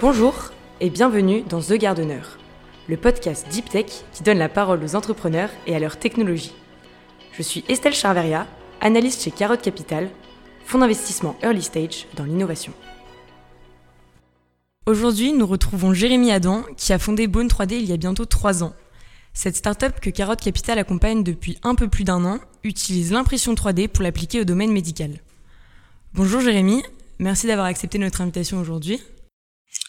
Bonjour 0.00 0.52
et 0.80 0.90
bienvenue 0.90 1.42
dans 1.42 1.60
The 1.60 1.72
Gardener, 1.72 2.20
le 2.88 2.96
podcast 2.96 3.48
Deep 3.50 3.68
Tech 3.68 3.86
qui 4.12 4.22
donne 4.22 4.38
la 4.38 4.48
parole 4.48 4.84
aux 4.84 4.94
entrepreneurs 4.94 5.50
et 5.66 5.74
à 5.74 5.80
leur 5.80 5.98
technologie. 5.98 6.54
Je 7.32 7.42
suis 7.42 7.64
Estelle 7.68 7.94
Charveria, 7.94 8.46
analyste 8.80 9.24
chez 9.24 9.32
Carotte 9.32 9.60
Capital, 9.60 10.08
fonds 10.64 10.78
d'investissement 10.78 11.36
early 11.42 11.62
stage 11.62 12.06
dans 12.14 12.22
l'innovation. 12.22 12.72
Aujourd'hui, 14.86 15.32
nous 15.32 15.48
retrouvons 15.48 15.92
Jérémy 15.92 16.30
Adam 16.30 16.62
qui 16.76 16.92
a 16.92 17.00
fondé 17.00 17.26
Bone 17.26 17.48
3D 17.48 17.72
il 17.72 17.86
y 17.86 17.92
a 17.92 17.96
bientôt 17.96 18.24
trois 18.24 18.62
ans. 18.62 18.74
Cette 19.32 19.56
startup 19.56 19.98
que 19.98 20.10
Carotte 20.10 20.40
Capital 20.40 20.78
accompagne 20.78 21.24
depuis 21.24 21.58
un 21.64 21.74
peu 21.74 21.88
plus 21.88 22.04
d'un 22.04 22.24
an 22.24 22.38
utilise 22.62 23.10
l'impression 23.10 23.52
3D 23.52 23.88
pour 23.88 24.04
l'appliquer 24.04 24.42
au 24.42 24.44
domaine 24.44 24.70
médical. 24.70 25.20
Bonjour 26.14 26.40
Jérémy, 26.40 26.84
merci 27.18 27.48
d'avoir 27.48 27.66
accepté 27.66 27.98
notre 27.98 28.20
invitation 28.20 28.60
aujourd'hui. 28.60 29.00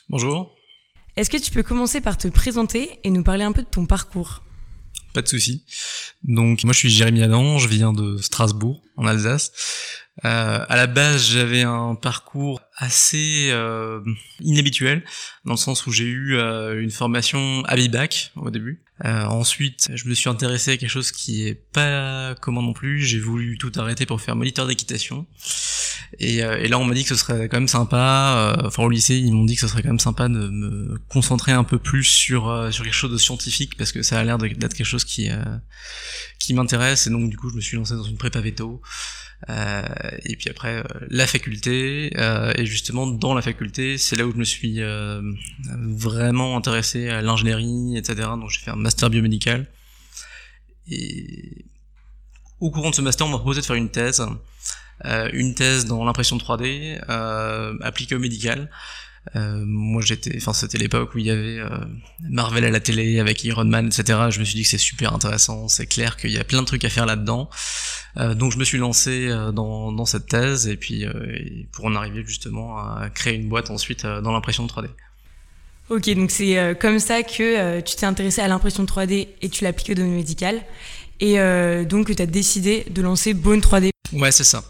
Bonjour. 0.10 0.56
Est-ce 1.18 1.30
que 1.30 1.38
tu 1.38 1.52
peux 1.52 1.62
commencer 1.62 2.02
par 2.02 2.18
te 2.18 2.28
présenter 2.28 3.00
et 3.04 3.12
nous 3.12 3.22
parler 3.22 3.44
un 3.44 3.52
peu 3.52 3.62
de 3.62 3.68
ton 3.68 3.86
parcours 3.86 4.42
Pas 5.14 5.22
de 5.22 5.28
souci. 5.28 5.66
Donc 6.24 6.64
moi 6.64 6.74
je 6.74 6.80
suis 6.80 6.90
Jérémy 6.90 7.22
Adam, 7.22 7.60
je 7.60 7.68
viens 7.68 7.94
de 7.94 8.18
Strasbourg 8.18 8.82
en 8.98 9.06
Alsace. 9.06 9.52
Euh, 10.26 10.66
à 10.68 10.76
la 10.76 10.88
base, 10.88 11.30
j'avais 11.30 11.62
un 11.62 11.94
parcours 11.94 12.60
assez 12.80 13.50
euh, 13.52 14.00
inhabituel, 14.40 15.04
dans 15.44 15.54
le 15.54 15.58
sens 15.58 15.86
où 15.86 15.92
j'ai 15.92 16.06
eu 16.06 16.38
euh, 16.38 16.82
une 16.82 16.92
formation 16.92 17.62
à 17.66 17.76
bac 17.90 18.32
au 18.38 18.50
début. 18.50 18.82
Euh, 19.06 19.26
ensuite, 19.26 19.90
je 19.94 20.08
me 20.08 20.14
suis 20.14 20.30
intéressé 20.30 20.72
à 20.72 20.78
quelque 20.78 20.90
chose 20.90 21.12
qui 21.12 21.46
est 21.46 21.56
pas 21.56 22.36
commun 22.36 22.62
non 22.62 22.74
plus. 22.74 23.02
J'ai 23.02 23.20
voulu 23.20 23.58
tout 23.58 23.72
arrêter 23.76 24.06
pour 24.06 24.22
faire 24.22 24.36
moniteur 24.36 24.66
d'équitation. 24.66 25.28
Et, 26.20 26.38
et, 26.38 26.68
là, 26.68 26.80
on 26.80 26.86
m'a 26.86 26.94
dit 26.94 27.04
que 27.04 27.10
ce 27.10 27.16
serait 27.16 27.48
quand 27.50 27.58
même 27.58 27.68
sympa. 27.68 28.58
enfin, 28.66 28.84
au 28.84 28.90
lycée, 28.90 29.18
ils 29.18 29.32
m'ont 29.32 29.46
dit 29.46 29.56
que 29.56 29.62
ce 29.62 29.68
serait 29.68 29.84
quand 29.84 29.90
même 29.90 30.00
sympa 30.00 30.28
de 30.28 30.50
me 30.50 30.98
concentrer 31.08 31.52
un 31.52 31.64
peu 31.64 31.80
plus 31.80 32.04
sur 32.04 32.74
sur 32.74 32.84
quelque 32.84 32.94
chose 32.94 33.12
de 33.12 33.18
scientifique 33.18 33.78
parce 33.78 33.92
que 33.92 34.02
ça 34.02 34.20
a 34.20 34.24
l'air 34.24 34.38
d'être 34.38 34.74
quelque 34.74 34.84
chose 34.84 35.06
qui 35.06 35.30
qui 36.40 36.54
m'intéresse. 36.54 37.08
Et 37.08 37.10
donc, 37.10 37.30
du 37.30 37.38
coup, 37.38 37.50
je 37.50 37.56
me 37.56 37.62
suis 37.62 37.78
lancé 37.78 37.94
dans 37.94 38.04
une 38.04 38.18
prépa 38.18 38.42
veto. 38.42 38.82
Euh, 39.48 39.82
et 40.26 40.36
puis 40.36 40.50
après 40.50 40.80
euh, 40.80 40.84
la 41.10 41.26
faculté 41.26 42.12
euh, 42.18 42.52
et 42.56 42.66
justement 42.66 43.08
dans 43.08 43.34
la 43.34 43.42
faculté 43.42 43.98
c'est 43.98 44.18
là 44.18 44.26
où 44.26 44.34
je 44.34 44.38
me 44.38 44.44
suis 44.44 44.82
vraiment 45.72 46.58
intéressé 46.58 47.08
à 47.08 47.22
l'ingénierie 47.22 47.98
etc 47.98 48.28
donc 48.36 48.50
j'ai 48.50 48.60
fait 48.60 48.72
un 48.72 48.76
master 48.76 49.10
biomédical. 49.10 49.68
Et 50.92 51.66
au 52.60 52.72
courant 52.72 52.90
de 52.90 52.96
ce 52.96 53.02
master 53.02 53.28
on 53.28 53.30
m'a 53.30 53.38
proposé 53.38 53.62
de 53.62 53.66
faire 53.66 53.76
une 53.76 53.90
thèse 53.90 54.26
une 55.32 55.56
thèse 55.56 55.86
dans 55.86 56.04
l'impression 56.04 56.38
3D 56.38 57.00
appliquée 57.82 58.16
au 58.16 58.20
médical 58.20 58.70
euh, 59.36 59.64
moi 59.66 60.02
j'étais, 60.02 60.36
enfin 60.38 60.54
c'était 60.54 60.78
l'époque 60.78 61.14
où 61.14 61.20
il 61.20 61.26
y 61.26 61.30
avait 61.30 61.60
euh, 61.60 61.78
Marvel 62.30 62.66
à 62.66 62.72
la 62.72 62.80
télé 62.80 63.20
avec 63.20 63.44
Iron 63.44 63.66
Man, 63.66 63.88
etc. 63.88 64.20
Je 64.30 64.40
me 64.40 64.46
suis 64.46 64.56
dit 64.56 64.64
que 64.64 64.70
c'est 64.70 64.78
super 64.78 65.14
intéressant, 65.14 65.68
c'est 65.68 65.86
clair 65.86 66.18
qu'il 66.18 66.32
y 66.32 66.38
a 66.38 66.44
plein 66.44 66.62
de 66.62 66.66
trucs 66.66 66.84
à 66.86 66.90
faire 66.90 67.06
là-dedans. 67.06 67.50
Euh, 68.18 68.34
donc 68.34 68.52
je 68.52 68.58
me 68.58 68.64
suis 68.64 68.78
lancé 68.78 69.30
dans, 69.54 69.92
dans 69.92 70.06
cette 70.06 70.28
thèse 70.28 70.68
et 70.68 70.78
puis 70.78 71.06
pour 71.72 71.86
en 71.86 71.96
arriver 71.96 72.24
justement 72.26 72.78
à 72.78 73.10
créer 73.14 73.36
une 73.36 73.50
boîte 73.50 73.70
ensuite 73.70 74.06
dans 74.06 74.32
l'impression 74.32 74.66
de 74.66 74.72
3D. 74.72 74.88
Ok, 75.90 76.10
donc 76.16 76.32
c'est 76.32 76.78
comme 76.80 77.00
ça 77.00 77.24
que 77.24 77.82
tu 77.82 77.96
t'es 77.96 78.06
intéressé 78.06 78.42
à 78.42 78.48
l'impression 78.48 78.84
3D 78.84 79.28
et 79.42 79.50
tu 79.50 79.64
l'appliques 79.64 79.92
au 79.92 79.96
domaine 79.96 80.16
médical 80.16 80.62
et 81.20 81.38
donc 81.86 82.16
tu 82.16 82.22
as 82.22 82.26
décidé 82.26 82.86
de 82.90 83.02
lancer 83.02 83.34
Bone 83.34 83.60
3D. 83.60 83.90
Ouais, 84.14 84.32
c'est 84.32 84.44
ça. 84.44 84.64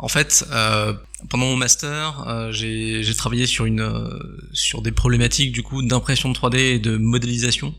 En 0.00 0.08
fait, 0.08 0.46
euh, 0.52 0.94
pendant 1.28 1.46
mon 1.46 1.56
master, 1.56 2.24
euh, 2.28 2.52
j'ai 2.52 3.14
travaillé 3.16 3.46
sur 3.46 3.66
une 3.66 3.80
euh, 3.80 4.08
sur 4.52 4.80
des 4.80 4.92
problématiques 4.92 5.50
du 5.50 5.64
coup 5.64 5.82
d'impression 5.82 6.32
3D 6.32 6.56
et 6.56 6.78
de 6.78 6.96
modélisation. 6.96 7.74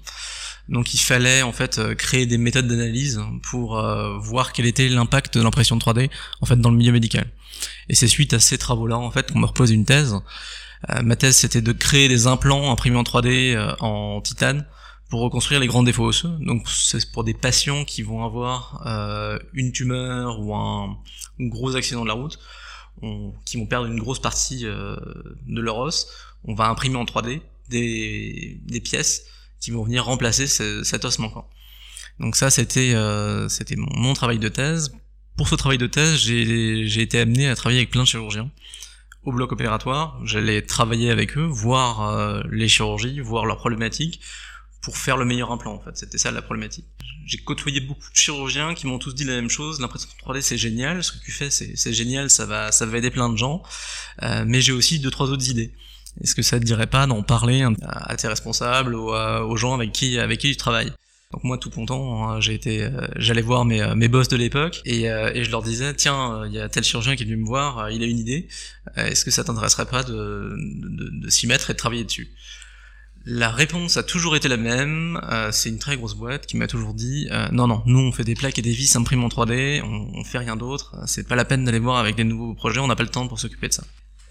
Donc 0.68 0.94
il 0.94 1.00
fallait 1.00 1.42
en 1.42 1.54
fait 1.54 1.96
créer 1.96 2.26
des 2.26 2.38
méthodes 2.38 2.68
d'analyse 2.68 3.20
pour 3.42 3.82
voir 4.20 4.54
quel 4.54 4.68
était 4.68 4.88
l'impact 4.88 5.36
de 5.36 5.42
l'impression 5.42 5.80
3D 5.80 6.12
en 6.42 6.46
fait 6.46 6.58
dans 6.58 6.70
le 6.70 6.78
milieu 6.78 6.92
médical. 6.92 7.26
Et 7.88 7.96
c'est 7.96 8.08
suite 8.08 8.36
à 8.36 8.40
ces 8.40 8.60
travaux-là 8.60 9.00
en 9.00 9.10
fait 9.10 9.32
qu'on 9.32 9.40
me 9.40 9.48
repose 9.48 9.72
une 9.72 9.86
thèse. 9.86 10.14
ma 11.02 11.16
thèse 11.16 11.38
c'était 11.38 11.64
de 11.64 11.72
créer 11.72 12.08
des 12.08 12.28
implants 12.28 12.72
imprimés 12.72 12.98
en 12.98 13.04
3D 13.04 13.58
en 13.80 14.22
titane 14.22 14.64
pour 15.10 15.22
reconstruire 15.22 15.60
les 15.60 15.68
grands 15.68 15.84
défauts 15.84 16.06
osseux. 16.06 16.38
Donc 16.40 16.70
c'est 16.70 17.12
pour 17.12 17.24
des 17.24 17.34
patients 17.34 17.84
qui 17.84 18.04
vont 18.04 18.24
avoir 18.24 18.84
euh, 18.86 19.40
une 19.54 19.72
tumeur 19.72 20.40
ou 20.40 20.56
un, 20.56 20.98
gros 21.40 21.76
accident 21.76 22.04
de 22.04 22.08
la 22.08 22.14
route, 22.14 22.40
qui 23.46 23.58
vont 23.58 23.66
perdre 23.66 23.88
une 23.88 24.00
grosse 24.00 24.20
partie 24.20 24.66
euh, 24.66 24.96
de 25.48 25.62
leur 25.62 25.78
os. 25.78 26.08
On 26.44 26.54
va 26.54 26.68
imprimer 26.68 26.98
en 26.98 27.06
3D 27.06 27.42
des, 27.70 28.60
des 28.66 28.82
pièces 28.82 29.26
qui 29.60 29.72
vont 29.72 29.84
venir 29.84 30.06
remplacer 30.06 30.48
cet 30.48 31.06
os 31.06 31.20
manquant. 31.20 31.50
Donc 32.20 32.36
ça 32.36 32.50
c'était 32.50 32.94
euh, 32.96 33.48
mon, 33.78 33.88
mon, 33.96 34.14
travail 34.14 34.40
de 34.40 34.50
thèse. 34.50 34.94
Pour 35.38 35.48
ce 35.48 35.56
travail 35.56 35.78
de 35.78 35.88
thèse, 35.88 36.18
j'ai 36.18 37.02
été 37.02 37.20
amené 37.20 37.48
à 37.48 37.56
travailler 37.56 37.80
avec 37.80 37.92
plein 37.92 38.04
de 38.04 38.08
chirurgiens 38.08 38.52
au 39.24 39.32
bloc 39.32 39.52
opératoire. 39.52 40.20
J'allais 40.24 40.62
travailler 40.62 41.12
avec 41.12 41.38
eux, 41.38 41.46
voir 41.46 42.10
euh, 42.10 42.42
les 42.52 42.68
chirurgies, 42.68 43.20
voir 43.20 43.46
leurs 43.46 43.58
problématiques, 43.58 44.22
pour 44.82 44.98
faire 44.98 45.18
le 45.18 45.26
meilleur 45.26 45.52
implant 45.52 45.74
en 45.74 45.80
fait. 45.80 45.96
C'était 45.98 46.18
ça 46.18 46.32
la 46.32 46.42
problématique. 46.42 46.86
J'ai 47.26 47.38
côtoyé 47.38 47.80
beaucoup 47.80 48.10
de 48.10 48.16
chirurgiens 48.16 48.74
qui 48.74 48.88
m'ont 48.88 49.00
tous 49.00 49.14
dit 49.14 49.24
la 49.24 49.36
même 49.36 49.50
chose. 49.50 49.80
L'impression 49.80 50.10
3D 50.26 50.42
c'est 50.42 50.58
génial, 50.58 51.04
ce 51.04 51.12
que 51.12 51.20
tu 51.20 51.32
fais 51.32 51.50
c'est 51.50 51.94
génial, 51.94 52.30
ça 52.30 52.46
va 52.46 52.72
ça 52.72 52.86
va 52.86 52.98
aider 52.98 53.12
plein 53.12 53.30
de 53.30 53.38
gens. 53.38 53.62
Euh, 54.24 54.44
mais 54.48 54.62
j'ai 54.62 54.72
aussi 54.72 55.00
deux 55.00 55.12
trois 55.12 55.30
autres 55.30 55.50
idées. 55.50 55.74
Est-ce 56.22 56.36
que 56.36 56.42
ça 56.42 56.60
te 56.60 56.66
dirait 56.66 56.88
pas 56.88 57.06
d'en 57.08 57.24
parler 57.24 57.66
à 57.84 58.16
tes 58.18 58.28
responsables 58.28 58.96
ou 58.96 59.12
aux 59.12 59.58
gens 59.58 59.74
avec 59.74 59.92
qui 59.92 60.18
avec 60.18 60.40
qui 60.40 60.52
tu 60.52 60.58
travailles? 60.58 60.92
Donc 61.32 61.44
moi 61.44 61.60
tout 61.60 61.70
content, 61.70 62.28
hein, 62.28 62.42
j'ai 62.42 62.56
été, 62.56 62.84
euh, 62.84 63.08
j'allais 63.18 63.44
voir 63.44 63.64
mes, 63.64 63.84
euh, 63.84 63.94
mes 63.94 64.08
boss 64.08 64.30
de 64.30 64.36
l'époque 64.36 64.82
et, 64.86 65.12
euh, 65.12 65.32
et, 65.36 65.44
je 65.44 65.52
leur 65.52 65.62
disais 65.62 65.94
tiens 65.94 66.44
il 66.48 66.54
y 66.54 66.60
a 66.60 66.68
tel 66.70 66.84
chirurgien 66.84 67.16
qui 67.16 67.22
est 67.22 67.26
venu 67.28 67.38
me 67.38 67.46
voir, 67.46 67.92
il 67.92 68.02
a 68.02 68.08
une 68.08 68.18
idée, 68.18 68.48
est-ce 68.96 69.26
que 69.26 69.30
ça 69.30 69.44
t'intéresserait 69.44 69.86
pas 69.86 70.02
de, 70.02 70.56
de, 70.58 71.22
de 71.22 71.30
s'y 71.30 71.46
mettre 71.46 71.70
et 71.70 71.74
de 71.74 71.78
travailler 71.78 72.04
dessus? 72.04 72.30
La 73.32 73.52
réponse 73.52 73.96
a 73.98 74.04
toujours 74.04 74.36
été 74.36 74.48
la 74.48 74.58
même. 74.58 75.22
Euh, 75.32 75.52
c'est 75.52 75.70
une 75.70 75.78
très 75.78 75.96
grosse 75.96 76.16
boîte 76.16 76.48
qui 76.48 76.58
m'a 76.58 76.66
toujours 76.66 76.96
dit 76.96 77.28
euh, 77.32 77.48
non 77.52 77.68
non, 77.68 77.84
nous 77.86 78.00
on 78.00 78.12
fait 78.12 78.24
des 78.24 78.34
plaques 78.34 78.58
et 78.58 78.64
des 78.64 78.72
vis 78.72 78.96
imprimées 78.96 79.24
en 79.24 79.28
3D, 79.28 79.84
on, 79.84 80.20
on 80.20 80.24
fait 80.24 80.40
rien 80.40 80.56
d'autre. 80.56 80.96
C'est 81.06 81.28
pas 81.28 81.36
la 81.36 81.46
peine 81.46 81.64
d'aller 81.64 81.78
voir 81.78 81.98
avec 81.98 82.16
des 82.16 82.24
nouveaux 82.24 82.56
projets, 82.56 82.80
on 82.80 82.88
n'a 82.88 82.96
pas 82.96 83.04
le 83.04 83.10
temps 83.10 83.28
pour 83.28 83.40
s'occuper 83.40 83.68
de 83.68 83.74
ça. 83.74 83.84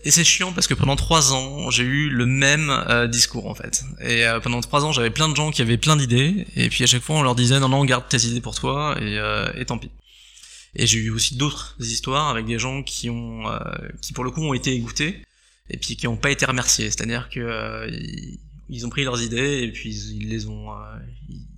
Et 0.03 0.11
c'est 0.11 0.25
chiant 0.25 0.53
parce 0.53 0.67
que 0.67 0.75
pendant 0.75 0.97
trois 0.97 1.33
ans, 1.33 1.71
j'ai 1.71 1.85
eu 1.85 2.09
le 2.09 2.27
même 2.27 2.71
euh, 2.71 3.07
discours 3.07 3.47
en 3.47 3.55
fait. 3.55 3.85
Et 4.01 4.25
pendant 4.43 4.61
trois 4.61 4.85
ans, 4.85 4.91
j'avais 4.91 5.11
plein 5.11 5.29
de 5.29 5.37
gens 5.37 5.53
qui 5.53 5.63
avaient 5.63 5.79
plein 5.79 5.97
d'idées, 5.97 6.47
et 6.57 6.69
puis 6.69 6.83
à 6.83 6.87
chaque 6.89 7.03
fois, 7.03 7.17
on 7.17 7.23
leur 7.23 7.37
disait 7.37 7.61
non 7.61 7.69
non, 7.69 7.85
garde 7.85 8.09
tes 8.09 8.27
idées 8.27 8.41
pour 8.41 8.57
toi, 8.57 8.97
et, 9.01 9.19
et 9.55 9.65
tant 9.65 9.79
pis. 9.79 9.91
Et 10.75 10.87
j'ai 10.87 10.99
eu 10.99 11.11
aussi 11.11 11.37
d'autres 11.37 11.77
histoires 11.81 12.29
avec 12.29 12.47
des 12.47 12.59
gens 12.59 12.83
qui 12.83 13.11
ont, 13.11 13.45
qui 14.03 14.13
pour 14.13 14.25
le 14.25 14.31
coup 14.31 14.43
ont 14.43 14.55
été 14.55 14.75
écoutés, 14.75 15.23
et 15.71 15.77
puis 15.77 15.97
qui 15.97 16.07
n'ont 16.07 16.17
pas 16.17 16.31
été 16.31 16.47
remerciés. 16.47 16.91
C'est-à-dire 16.91 17.29
que 17.29 17.89
ils 17.91 18.39
ont 18.85 18.91
pris 18.91 19.05
leurs 19.05 19.23
idées 19.23 19.63
et 19.63 19.73
puis 19.73 19.95
ils, 20.13 20.29
les 20.29 20.47
ont 20.47 20.73
euh, 20.73 20.75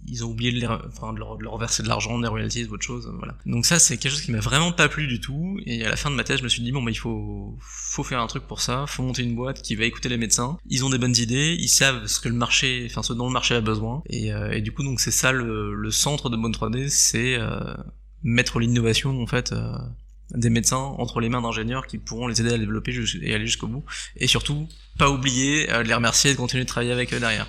ils 0.07 0.25
ont 0.25 0.31
oublié 0.31 0.53
de, 0.53 0.59
les, 0.59 0.67
enfin, 0.67 1.13
de, 1.13 1.19
leur, 1.19 1.37
de 1.39 1.45
leur 1.45 1.57
verser 1.59 1.83
de 1.83 1.89
l'argent, 1.89 2.19
des 2.19 2.29
royalties 2.29 2.65
ou 2.65 2.75
autre 2.75 2.85
chose, 2.85 3.13
voilà. 3.19 3.37
Donc 3.47 3.67
ça 3.67 3.79
c'est 3.79 3.97
quelque 3.97 4.13
chose 4.13 4.23
qui 4.23 4.33
m'a 4.33 4.41
vraiment 4.41 4.73
pas 4.73 4.89
plu 4.89 5.07
du 5.07 5.21
tout 5.21 5.59
et 5.67 5.85
à 5.85 5.89
la 5.89 5.97
fin 5.97 6.11
de 6.11 6.17
ma 6.17 6.25
thèse 6.25 6.39
je 6.39 6.45
me 6.45 6.49
suis 6.49 6.63
dit 6.63 6.73
bon 6.73 6.83
bah 6.83 6.91
il 6.91 6.99
faut 6.99 7.57
faut 7.61 8.05
faire 8.05 8.21
un 8.21 8.27
truc 8.27 8.47
pour 8.47 8.61
ça, 8.61 8.85
faut 8.87 9.03
monter 9.03 9.23
une 9.23 9.35
boîte 9.35 9.63
qui 9.63 9.77
va 9.77 9.85
écouter 9.85 10.09
les 10.09 10.17
médecins, 10.17 10.59
ils 10.67 10.85
ont 10.85 10.91
des 10.91 10.99
bonnes 10.99 11.17
idées, 11.17 11.57
ils 11.59 11.69
savent 11.69 12.07
ce 12.07 12.21
que 12.21 12.29
le 12.29 12.35
marché, 12.35 12.87
enfin 12.91 13.03
ce 13.03 13.13
dont 13.13 13.27
le 13.27 13.33
marché 13.33 13.55
a 13.55 13.61
besoin 13.61 14.03
et, 14.07 14.33
euh, 14.33 14.53
et 14.53 14.61
du 14.61 14.73
coup 14.73 14.83
donc 14.83 15.01
c'est 15.01 15.11
ça 15.11 15.33
le, 15.33 15.75
le, 15.75 15.91
centre 15.91 16.31
de 16.31 16.37
Bonne 16.37 16.53
3D, 16.53 16.89
c'est 16.89 17.35
euh, 17.35 17.75
mettre 18.23 18.61
l'innovation 18.61 19.21
en 19.21 19.27
fait 19.27 19.53
des 20.35 20.51
médecins 20.51 20.77
entre 20.77 21.21
les 21.21 21.29
mains 21.29 21.43
d'ingénieurs 21.43 21.87
qui 21.87 21.99
pourront 21.99 22.27
les 22.27 22.41
aider 22.41 22.53
à 22.53 22.59
développer 22.59 22.95
et 23.23 23.35
aller 23.35 23.47
jusqu'au 23.47 23.67
bout. 23.67 23.85
Et 24.17 24.27
surtout, 24.27 24.69
pas 24.99 25.11
oublier 25.11 25.71
euh, 25.71 25.83
de 25.83 25.89
les 25.89 25.95
remercier 25.95 26.31
et 26.31 26.35
de 26.35 26.39
continuer 26.39 26.65
de 26.65 26.69
travailler 26.69 26.93
avec 26.93 27.13
eux 27.13 27.21
derrière. 27.21 27.49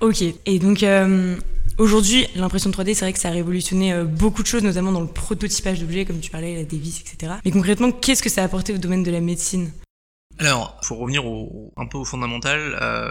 Ok, 0.00 0.22
et 0.22 0.58
donc 0.58 0.82
euh, 0.82 1.36
aujourd'hui, 1.78 2.26
l'impression 2.34 2.68
3D, 2.70 2.92
c'est 2.92 3.06
vrai 3.06 3.14
que 3.14 3.18
ça 3.18 3.28
a 3.28 3.32
révolutionné 3.32 3.94
euh, 3.94 4.04
beaucoup 4.04 4.42
de 4.42 4.46
choses, 4.46 4.62
notamment 4.62 4.92
dans 4.92 5.00
le 5.00 5.06
prototypage 5.06 5.80
d'objets, 5.80 6.04
comme 6.04 6.20
tu 6.20 6.30
parlais, 6.30 6.54
la 6.54 6.64
dévis, 6.64 7.00
etc. 7.00 7.34
Mais 7.44 7.50
concrètement, 7.50 7.90
qu'est-ce 7.90 8.22
que 8.22 8.28
ça 8.28 8.42
a 8.42 8.44
apporté 8.44 8.74
au 8.74 8.78
domaine 8.78 9.02
de 9.02 9.10
la 9.10 9.20
médecine? 9.20 9.72
Alors, 10.38 10.78
pour 10.86 10.98
revenir 10.98 11.24
au, 11.24 11.72
un 11.78 11.86
peu 11.86 11.96
au 11.96 12.04
fondamental, 12.04 12.76
euh, 12.82 13.10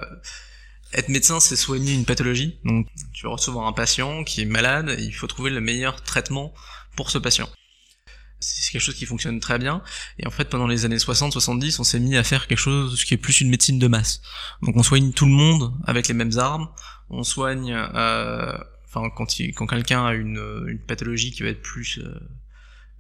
être 0.94 1.10
médecin, 1.10 1.40
c'est 1.40 1.56
soigner 1.56 1.94
une 1.94 2.06
pathologie. 2.06 2.60
Donc, 2.66 2.88
tu 3.14 3.26
vas 3.26 3.32
recevoir 3.32 3.66
un 3.66 3.74
patient 3.74 4.24
qui 4.24 4.42
est 4.42 4.46
malade, 4.46 4.96
et 5.00 5.04
il 5.04 5.14
faut 5.14 5.26
trouver 5.26 5.50
le 5.50 5.62
meilleur 5.62 6.04
traitement 6.04 6.54
pour 6.96 7.10
ce 7.10 7.18
patient 7.18 7.50
c'est 8.46 8.72
quelque 8.72 8.82
chose 8.82 8.96
qui 8.96 9.06
fonctionne 9.06 9.40
très 9.40 9.58
bien. 9.58 9.82
Et 10.20 10.28
en 10.28 10.32
fait, 10.32 10.46
pendant 10.46 10.68
les 10.68 10.86
années 10.86 10.98
60-70, 10.98 11.78
on 11.80 11.84
s'est 11.84 12.00
mis 12.00 12.16
à 12.16 12.24
faire 12.24 12.48
quelque 12.48 12.60
chose 12.60 13.04
qui 13.04 13.14
est 13.14 13.18
plus 13.18 13.42
une 13.42 13.50
médecine 13.50 13.80
de 13.80 13.88
masse. 13.88 14.22
Donc 14.62 14.76
on 14.76 14.84
soigne 14.84 15.12
tout 15.12 15.26
le 15.26 15.32
monde 15.32 15.74
avec 15.86 16.08
les 16.08 16.14
mêmes 16.14 16.38
armes. 16.38 16.70
On 17.10 17.24
soigne, 17.24 17.74
euh, 17.74 18.58
enfin 18.86 19.10
quand, 19.16 19.28
quelqu'un 19.68 20.06
a 20.06 20.14
une, 20.14 20.66
une, 20.68 20.80
pathologie 20.80 21.32
qui 21.32 21.44
va 21.44 21.50
être 21.50 21.62
plus 21.62 22.00
euh, 22.00 22.20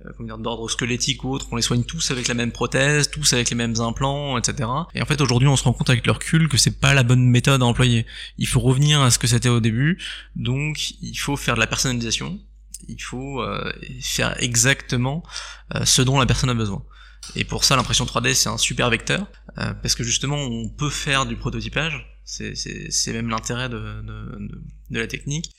euh, 0.06 0.38
d'ordre 0.38 0.70
squelettique 0.70 1.24
ou 1.24 1.32
autre, 1.32 1.48
on 1.52 1.56
les 1.56 1.62
soigne 1.62 1.84
tous 1.84 2.12
avec 2.12 2.28
la 2.28 2.34
même 2.34 2.52
prothèse, 2.52 3.10
tous 3.10 3.34
avec 3.34 3.50
les 3.50 3.56
mêmes 3.56 3.80
implants, 3.80 4.38
etc. 4.38 4.70
Et 4.94 5.02
en 5.02 5.06
fait, 5.06 5.22
aujourd'hui, 5.22 5.48
on 5.48 5.56
se 5.56 5.64
rend 5.64 5.74
compte 5.74 5.90
avec 5.90 6.06
le 6.06 6.12
recul 6.12 6.50
que 6.50 6.58
c'est 6.58 6.80
pas 6.80 6.94
la 6.94 7.04
bonne 7.04 7.26
méthode 7.26 7.62
à 7.62 7.66
employer. 7.66 8.06
Il 8.38 8.48
faut 8.48 8.60
revenir 8.60 9.02
à 9.02 9.10
ce 9.10 9.20
que 9.20 9.28
c'était 9.28 9.50
au 9.50 9.60
début, 9.60 9.98
donc 10.36 10.92
il 11.02 11.16
faut 11.16 11.38
faire 11.38 11.56
de 11.56 11.60
la 11.60 11.68
personnalisation, 11.68 12.40
il 12.88 13.02
faut 13.02 13.42
euh, 13.42 13.72
faire 14.02 14.42
exactement 14.42 15.24
euh, 15.74 15.86
ce 15.86 16.02
dont 16.02 16.20
la 16.20 16.26
personne 16.26 16.50
a 16.50 16.54
besoin. 16.54 16.84
Et 17.36 17.44
pour 17.44 17.64
ça, 17.64 17.76
l'impression 17.76 18.06
3D, 18.06 18.34
c'est 18.34 18.50
un 18.50 18.58
super 18.58 18.90
vecteur, 18.90 19.28
euh, 19.58 19.74
parce 19.74 19.96
que 19.96 20.04
justement, 20.04 20.38
on 20.38 20.70
peut 20.70 20.90
faire 20.90 21.26
du 21.26 21.36
prototypage, 21.36 22.06
c'est 22.24 23.14
même 23.14 23.30
l'intérêt 23.30 23.70
de, 23.70 24.04
la 24.92 25.08
technique. 25.08 25.52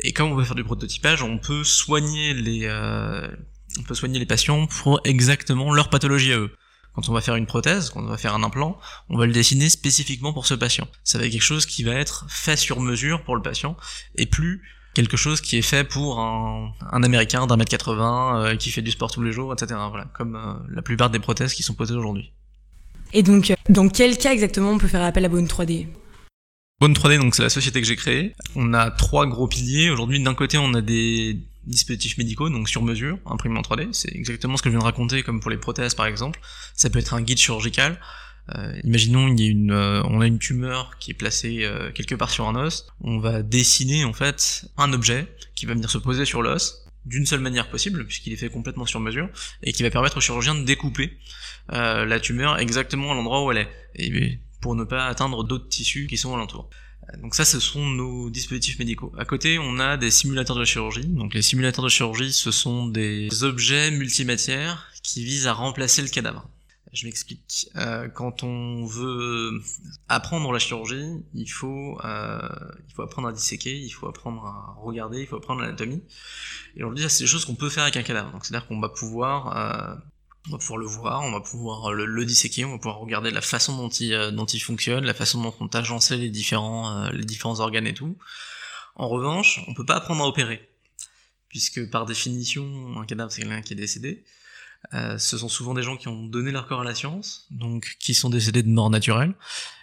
Et 0.00 0.12
comme 0.12 0.30
on 0.30 0.36
peut 0.36 0.44
faire 0.44 0.54
du 0.54 0.64
prototypage, 0.64 1.22
on 1.22 1.38
peut 1.38 1.64
soigner 1.64 2.34
les, 2.34 2.68
on 3.78 3.82
peut 3.82 3.94
soigner 3.94 4.18
les 4.18 4.26
patients 4.26 4.66
pour 4.66 5.00
exactement 5.04 5.72
leur 5.72 5.90
pathologie 5.90 6.32
à 6.32 6.38
eux. 6.38 6.52
Quand 6.94 7.08
on 7.08 7.12
va 7.12 7.20
faire 7.20 7.36
une 7.36 7.46
prothèse, 7.46 7.90
quand 7.90 8.00
on 8.00 8.08
va 8.08 8.16
faire 8.16 8.34
un 8.34 8.42
implant, 8.42 8.78
on 9.08 9.16
va 9.16 9.26
le 9.26 9.32
dessiner 9.32 9.68
spécifiquement 9.68 10.32
pour 10.32 10.46
ce 10.46 10.54
patient. 10.54 10.88
Ça 11.04 11.18
va 11.18 11.26
être 11.26 11.32
quelque 11.32 11.42
chose 11.42 11.66
qui 11.66 11.84
va 11.84 11.94
être 11.94 12.26
fait 12.28 12.56
sur 12.56 12.80
mesure 12.80 13.22
pour 13.22 13.36
le 13.36 13.42
patient, 13.42 13.76
et 14.16 14.26
plus 14.26 14.62
quelque 14.94 15.16
chose 15.16 15.40
qui 15.40 15.56
est 15.56 15.62
fait 15.62 15.84
pour 15.84 16.20
un, 16.20 16.72
un 16.90 17.02
américain 17.02 17.46
d'un 17.46 17.56
mètre 17.56 17.70
80 17.70 18.42
euh, 18.44 18.56
qui 18.56 18.70
fait 18.70 18.82
du 18.82 18.90
sport 18.90 19.10
tous 19.10 19.22
les 19.22 19.32
jours, 19.32 19.52
etc. 19.52 19.80
Voilà, 19.90 20.06
comme 20.14 20.36
euh, 20.36 20.54
la 20.70 20.82
plupart 20.82 21.10
des 21.10 21.18
prothèses 21.18 21.54
qui 21.54 21.62
sont 21.62 21.74
posées 21.74 21.94
aujourd'hui. 21.94 22.32
Et 23.12 23.22
donc, 23.22 23.50
euh, 23.50 23.54
dans 23.68 23.88
quel 23.88 24.18
cas 24.18 24.32
exactement 24.32 24.70
on 24.70 24.78
peut 24.78 24.88
faire 24.88 25.02
appel 25.02 25.24
à 25.24 25.28
Bone 25.28 25.46
3D 25.46 25.86
Bone 26.80 26.92
3D, 26.92 27.18
donc 27.18 27.34
c'est 27.34 27.42
la 27.42 27.48
société 27.48 27.80
que 27.80 27.86
j'ai 27.86 27.96
créée. 27.96 28.34
On 28.54 28.72
a 28.72 28.90
trois 28.90 29.26
gros 29.26 29.48
piliers. 29.48 29.90
Aujourd'hui, 29.90 30.22
d'un 30.22 30.34
côté, 30.34 30.58
on 30.58 30.74
a 30.74 30.80
des 30.80 31.38
dispositifs 31.66 32.16
médicaux, 32.18 32.48
donc 32.48 32.68
sur 32.68 32.82
mesure, 32.82 33.18
imprimés 33.26 33.58
en 33.58 33.62
3D. 33.62 33.88
C'est 33.92 34.14
exactement 34.14 34.56
ce 34.56 34.62
que 34.62 34.68
je 34.68 34.72
viens 34.72 34.80
de 34.80 34.84
raconter, 34.84 35.22
comme 35.22 35.40
pour 35.40 35.50
les 35.50 35.58
prothèses 35.58 35.94
par 35.94 36.06
exemple. 36.06 36.40
Ça 36.74 36.88
peut 36.88 36.98
être 36.98 37.14
un 37.14 37.20
guide 37.20 37.38
chirurgical. 37.38 38.00
Euh, 38.56 38.72
imaginons 38.84 39.28
il 39.28 39.42
a 39.42 39.46
une, 39.46 39.72
euh, 39.72 40.02
on 40.04 40.20
a 40.20 40.26
une 40.26 40.38
tumeur 40.38 40.96
qui 40.98 41.10
est 41.10 41.14
placée 41.14 41.64
euh, 41.64 41.90
quelque 41.92 42.14
part 42.14 42.30
sur 42.30 42.48
un 42.48 42.56
os. 42.56 42.86
On 43.00 43.18
va 43.18 43.42
dessiner 43.42 44.04
en 44.04 44.12
fait 44.12 44.64
un 44.76 44.92
objet 44.92 45.26
qui 45.54 45.66
va 45.66 45.74
venir 45.74 45.90
se 45.90 45.98
poser 45.98 46.24
sur 46.24 46.42
l'os 46.42 46.84
d'une 47.04 47.26
seule 47.26 47.40
manière 47.40 47.70
possible, 47.70 48.06
puisqu'il 48.06 48.32
est 48.32 48.36
fait 48.36 48.50
complètement 48.50 48.84
sur 48.84 49.00
mesure, 49.00 49.30
et 49.62 49.72
qui 49.72 49.82
va 49.82 49.88
permettre 49.88 50.18
au 50.18 50.20
chirurgien 50.20 50.54
de 50.54 50.64
découper 50.64 51.16
la 51.70 52.20
tumeur 52.20 52.58
exactement 52.58 53.12
à 53.12 53.14
l'endroit 53.14 53.44
où 53.44 53.50
elle 53.50 53.58
est, 53.58 53.68
et 53.94 54.38
pour 54.60 54.74
ne 54.74 54.84
pas 54.84 55.06
atteindre 55.06 55.42
d'autres 55.42 55.68
tissus 55.68 56.06
qui 56.06 56.18
sont 56.18 56.34
alentour. 56.34 56.68
Donc 57.22 57.34
ça, 57.34 57.46
ce 57.46 57.60
sont 57.60 57.86
nos 57.86 58.28
dispositifs 58.28 58.78
médicaux. 58.78 59.12
À 59.16 59.24
côté, 59.24 59.58
on 59.58 59.78
a 59.78 59.96
des 59.96 60.10
simulateurs 60.10 60.56
de 60.56 60.66
chirurgie. 60.66 61.06
Donc 61.06 61.32
les 61.32 61.40
simulateurs 61.40 61.84
de 61.84 61.88
chirurgie, 61.88 62.32
ce 62.32 62.50
sont 62.50 62.86
des 62.86 63.42
objets 63.42 63.90
multimatières 63.90 64.92
qui 65.02 65.24
visent 65.24 65.46
à 65.46 65.54
remplacer 65.54 66.02
le 66.02 66.08
cadavre. 66.08 66.46
Je 66.92 67.04
m'explique. 67.06 67.68
Euh, 67.76 68.08
quand 68.08 68.42
on 68.42 68.86
veut 68.86 69.60
apprendre 70.08 70.52
la 70.52 70.58
chirurgie, 70.58 71.22
il 71.34 71.46
faut, 71.46 71.98
euh, 72.04 72.40
il 72.88 72.94
faut 72.94 73.02
apprendre 73.02 73.28
à 73.28 73.32
disséquer, 73.32 73.76
il 73.76 73.90
faut 73.90 74.08
apprendre 74.08 74.44
à 74.46 74.74
regarder, 74.80 75.20
il 75.20 75.26
faut 75.26 75.36
apprendre 75.36 75.60
l'anatomie. 75.60 76.02
Et 76.76 76.84
on 76.84 76.92
dit, 76.92 77.04
c'est 77.08 77.24
des 77.24 77.28
choses 77.28 77.44
qu'on 77.44 77.56
peut 77.56 77.68
faire 77.68 77.82
avec 77.82 77.96
un 77.96 78.02
cadavre. 78.02 78.32
Donc 78.32 78.46
c'est-à-dire 78.46 78.66
qu'on 78.66 78.80
va 78.80 78.88
pouvoir, 78.88 79.56
euh, 79.56 79.94
on 80.48 80.52
va 80.52 80.58
pouvoir 80.58 80.78
le 80.78 80.86
voir, 80.86 81.22
on 81.22 81.32
va 81.32 81.40
pouvoir 81.40 81.92
le, 81.92 82.24
disséquer, 82.24 82.64
on 82.64 82.72
va 82.72 82.78
pouvoir 82.78 82.98
regarder 82.98 83.30
la 83.30 83.42
façon 83.42 83.76
dont 83.76 83.88
il, 83.90 84.60
fonctionne, 84.60 85.04
la 85.04 85.14
façon 85.14 85.42
dont 85.42 85.54
on 85.60 85.66
agencé 85.66 86.16
les 86.16 86.30
différents, 86.30 87.10
les 87.10 87.24
différents 87.24 87.60
organes 87.60 87.86
et 87.86 87.94
tout. 87.94 88.16
En 88.96 89.08
revanche, 89.08 89.60
on 89.68 89.74
peut 89.74 89.84
pas 89.84 89.96
apprendre 89.96 90.24
à 90.24 90.26
opérer, 90.26 90.68
puisque 91.48 91.90
par 91.90 92.06
définition, 92.06 92.98
un 92.98 93.04
cadavre 93.04 93.30
c'est 93.30 93.42
quelqu'un 93.42 93.60
qui 93.60 93.74
est 93.74 93.76
décédé. 93.76 94.24
Euh, 94.94 95.18
ce 95.18 95.36
sont 95.36 95.48
souvent 95.48 95.74
des 95.74 95.82
gens 95.82 95.96
qui 95.96 96.08
ont 96.08 96.24
donné 96.24 96.50
leur 96.50 96.66
corps 96.66 96.80
à 96.80 96.84
la 96.84 96.94
science, 96.94 97.46
donc 97.50 97.96
qui 98.00 98.14
sont 98.14 98.30
décédés 98.30 98.62
de 98.62 98.68
mort 98.68 98.90
naturelle, 98.90 99.34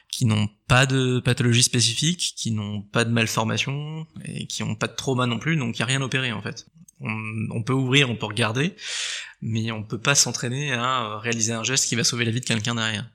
qui 0.10 0.26
n'ont 0.26 0.48
pas 0.68 0.86
de 0.86 1.20
pathologie 1.20 1.64
spécifique, 1.64 2.34
qui 2.36 2.52
n'ont 2.52 2.82
pas 2.82 3.06
de 3.06 3.12
malformation 3.12 4.08
et 4.24 4.48
qui 4.48 4.64
n'ont 4.64 4.76
pas 4.76 4.88
de 4.88 4.96
trauma 4.96 5.28
non 5.28 5.40
plus, 5.40 5.58
donc 5.58 5.78
il 5.78 5.80
n'y 5.80 5.84
a 5.84 5.88
rien 5.88 6.02
opéré 6.02 6.32
en 6.32 6.42
fait. 6.42 6.68
On, 7.02 7.14
on, 7.52 7.62
peut 7.62 7.74
ouvrir, 7.74 8.10
on 8.10 8.16
peut 8.16 8.26
regarder, 8.26 8.76
mais 9.42 9.72
on 9.72 9.84
peut 9.84 10.00
pas 10.00 10.16
s'entraîner 10.16 10.72
à 10.74 11.20
réaliser 11.20 11.52
un 11.52 11.64
geste 11.64 11.88
qui 11.88 11.96
va 11.96 12.04
sauver 12.06 12.24
la 12.26 12.32
vie 12.32 12.40
de 12.40 12.46
quelqu'un 12.46 12.76
derrière. 12.76 13.06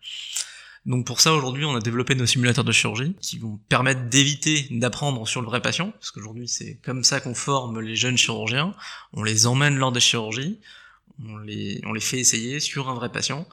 Donc 0.86 1.06
pour 1.06 1.20
ça 1.20 1.34
aujourd'hui 1.34 1.64
on 1.64 1.74
a 1.74 1.80
développé 1.80 2.14
nos 2.14 2.24
simulateurs 2.24 2.64
de 2.64 2.72
chirurgie 2.72 3.14
qui 3.20 3.38
vont 3.38 3.58
permettre 3.68 4.08
d'éviter 4.08 4.66
d'apprendre 4.70 5.26
sur 5.28 5.42
le 5.42 5.46
vrai 5.46 5.60
patient, 5.60 5.90
parce 5.90 6.10
qu'aujourd'hui 6.10 6.48
c'est 6.48 6.78
comme 6.82 7.04
ça 7.04 7.20
qu'on 7.20 7.34
forme 7.34 7.80
les 7.80 7.96
jeunes 7.96 8.16
chirurgiens, 8.16 8.74
on 9.12 9.22
les 9.22 9.46
emmène 9.46 9.76
lors 9.76 9.92
des 9.92 10.00
chirurgies, 10.00 10.58
on 11.28 11.38
les, 11.38 11.80
on 11.84 11.92
les 11.92 12.00
fait 12.00 12.18
essayer 12.18 12.60
sur 12.60 12.88
un 12.88 12.94
vrai 12.94 13.10
patient. 13.10 13.46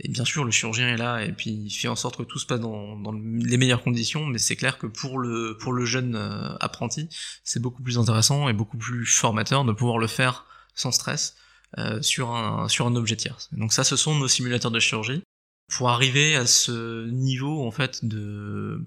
Et 0.00 0.08
bien 0.08 0.24
sûr, 0.24 0.44
le 0.44 0.50
chirurgien 0.50 0.88
est 0.88 0.96
là 0.96 1.22
et 1.24 1.32
puis 1.32 1.50
il 1.50 1.70
fait 1.70 1.88
en 1.88 1.96
sorte 1.96 2.16
que 2.16 2.22
tout 2.22 2.38
se 2.38 2.46
passe 2.46 2.60
dans, 2.60 2.96
dans 2.96 3.12
les 3.12 3.56
meilleures 3.56 3.82
conditions, 3.82 4.26
mais 4.26 4.38
c'est 4.38 4.56
clair 4.56 4.78
que 4.78 4.86
pour 4.86 5.18
le, 5.18 5.56
pour 5.60 5.72
le 5.72 5.84
jeune 5.84 6.16
euh, 6.16 6.56
apprenti, 6.60 7.08
c'est 7.44 7.60
beaucoup 7.60 7.82
plus 7.82 7.98
intéressant 7.98 8.48
et 8.48 8.52
beaucoup 8.52 8.78
plus 8.78 9.04
formateur 9.06 9.64
de 9.64 9.72
pouvoir 9.72 9.98
le 9.98 10.06
faire 10.06 10.46
sans 10.74 10.92
stress 10.92 11.36
euh, 11.78 12.02
sur, 12.02 12.30
un, 12.30 12.68
sur 12.68 12.86
un 12.86 12.96
objet 12.96 13.16
tiers. 13.16 13.38
Donc 13.52 13.72
ça, 13.72 13.84
ce 13.84 13.96
sont 13.96 14.14
nos 14.14 14.28
simulateurs 14.28 14.70
de 14.70 14.80
chirurgie. 14.80 15.22
Pour 15.68 15.88
arriver 15.88 16.36
à 16.36 16.46
ce 16.46 17.08
niveau 17.08 17.66
en 17.66 17.70
fait 17.70 18.04
de 18.04 18.86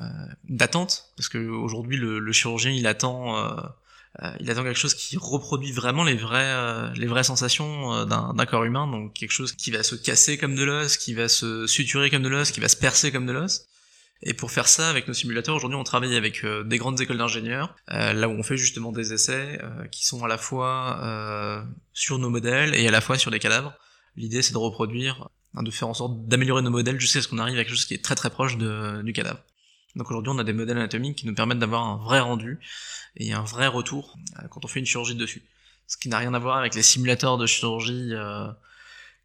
euh, 0.00 0.26
d'attente, 0.48 1.12
parce 1.16 1.28
que 1.28 1.38
aujourd'hui 1.38 1.96
le, 1.96 2.20
le, 2.20 2.32
chirurgien 2.32 2.70
il 2.70 2.86
attend 2.86 3.36
euh, 3.36 3.60
il 4.40 4.50
attend 4.50 4.62
quelque 4.62 4.78
chose 4.78 4.94
qui 4.94 5.16
reproduit 5.16 5.72
vraiment 5.72 6.04
les 6.04 6.14
vraies, 6.14 6.44
euh, 6.44 7.06
vraies 7.06 7.24
sensations 7.24 7.94
euh, 7.94 8.04
d'un 8.04 8.46
corps 8.46 8.64
humain, 8.64 8.86
donc 8.86 9.14
quelque 9.14 9.30
chose 9.30 9.52
qui 9.52 9.70
va 9.70 9.82
se 9.82 9.94
casser 9.94 10.36
comme 10.36 10.54
de 10.54 10.64
l'os, 10.64 10.96
qui 10.98 11.14
va 11.14 11.28
se 11.28 11.66
suturer 11.66 12.10
comme 12.10 12.22
de 12.22 12.28
l'os, 12.28 12.50
qui 12.50 12.60
va 12.60 12.68
se 12.68 12.76
percer 12.76 13.10
comme 13.10 13.26
de 13.26 13.32
l'os. 13.32 13.66
Et 14.24 14.34
pour 14.34 14.52
faire 14.52 14.68
ça, 14.68 14.88
avec 14.88 15.08
nos 15.08 15.14
simulateurs, 15.14 15.56
aujourd'hui, 15.56 15.78
on 15.78 15.84
travaille 15.84 16.14
avec 16.14 16.46
des 16.46 16.78
grandes 16.78 17.00
écoles 17.00 17.18
d'ingénieurs, 17.18 17.74
là 17.88 18.28
où 18.28 18.32
on 18.32 18.44
fait 18.44 18.56
justement 18.56 18.92
des 18.92 19.12
essais 19.12 19.60
qui 19.90 20.06
sont 20.06 20.22
à 20.22 20.28
la 20.28 20.38
fois 20.38 21.66
sur 21.92 22.20
nos 22.20 22.30
modèles 22.30 22.72
et 22.76 22.86
à 22.86 22.92
la 22.92 23.00
fois 23.00 23.18
sur 23.18 23.32
des 23.32 23.40
cadavres. 23.40 23.74
L'idée, 24.14 24.42
c'est 24.42 24.52
de 24.52 24.58
reproduire, 24.58 25.28
hein, 25.54 25.64
de 25.64 25.72
faire 25.72 25.88
en 25.88 25.94
sorte 25.94 26.28
d'améliorer 26.28 26.62
nos 26.62 26.70
modèles 26.70 27.00
jusqu'à 27.00 27.20
ce 27.20 27.26
qu'on 27.26 27.38
arrive 27.38 27.56
à 27.56 27.64
quelque 27.64 27.74
chose 27.74 27.84
qui 27.84 27.94
est 27.94 28.04
très 28.04 28.14
très 28.14 28.30
proche 28.30 28.56
du 28.56 29.12
cadavre. 29.12 29.40
Donc 29.96 30.10
aujourd'hui, 30.10 30.32
on 30.34 30.38
a 30.38 30.44
des 30.44 30.52
modèles 30.52 30.78
anatomiques 30.78 31.18
qui 31.18 31.26
nous 31.26 31.34
permettent 31.34 31.58
d'avoir 31.58 31.84
un 31.84 31.96
vrai 31.96 32.20
rendu 32.20 32.58
et 33.16 33.32
un 33.32 33.42
vrai 33.42 33.66
retour 33.66 34.16
euh, 34.38 34.48
quand 34.48 34.64
on 34.64 34.68
fait 34.68 34.80
une 34.80 34.86
chirurgie 34.86 35.14
dessus. 35.14 35.42
Ce 35.86 35.96
qui 35.96 36.08
n'a 36.08 36.18
rien 36.18 36.32
à 36.32 36.38
voir 36.38 36.56
avec 36.56 36.74
les 36.74 36.82
simulateurs 36.82 37.36
de 37.36 37.46
chirurgie 37.46 38.10
euh, 38.12 38.48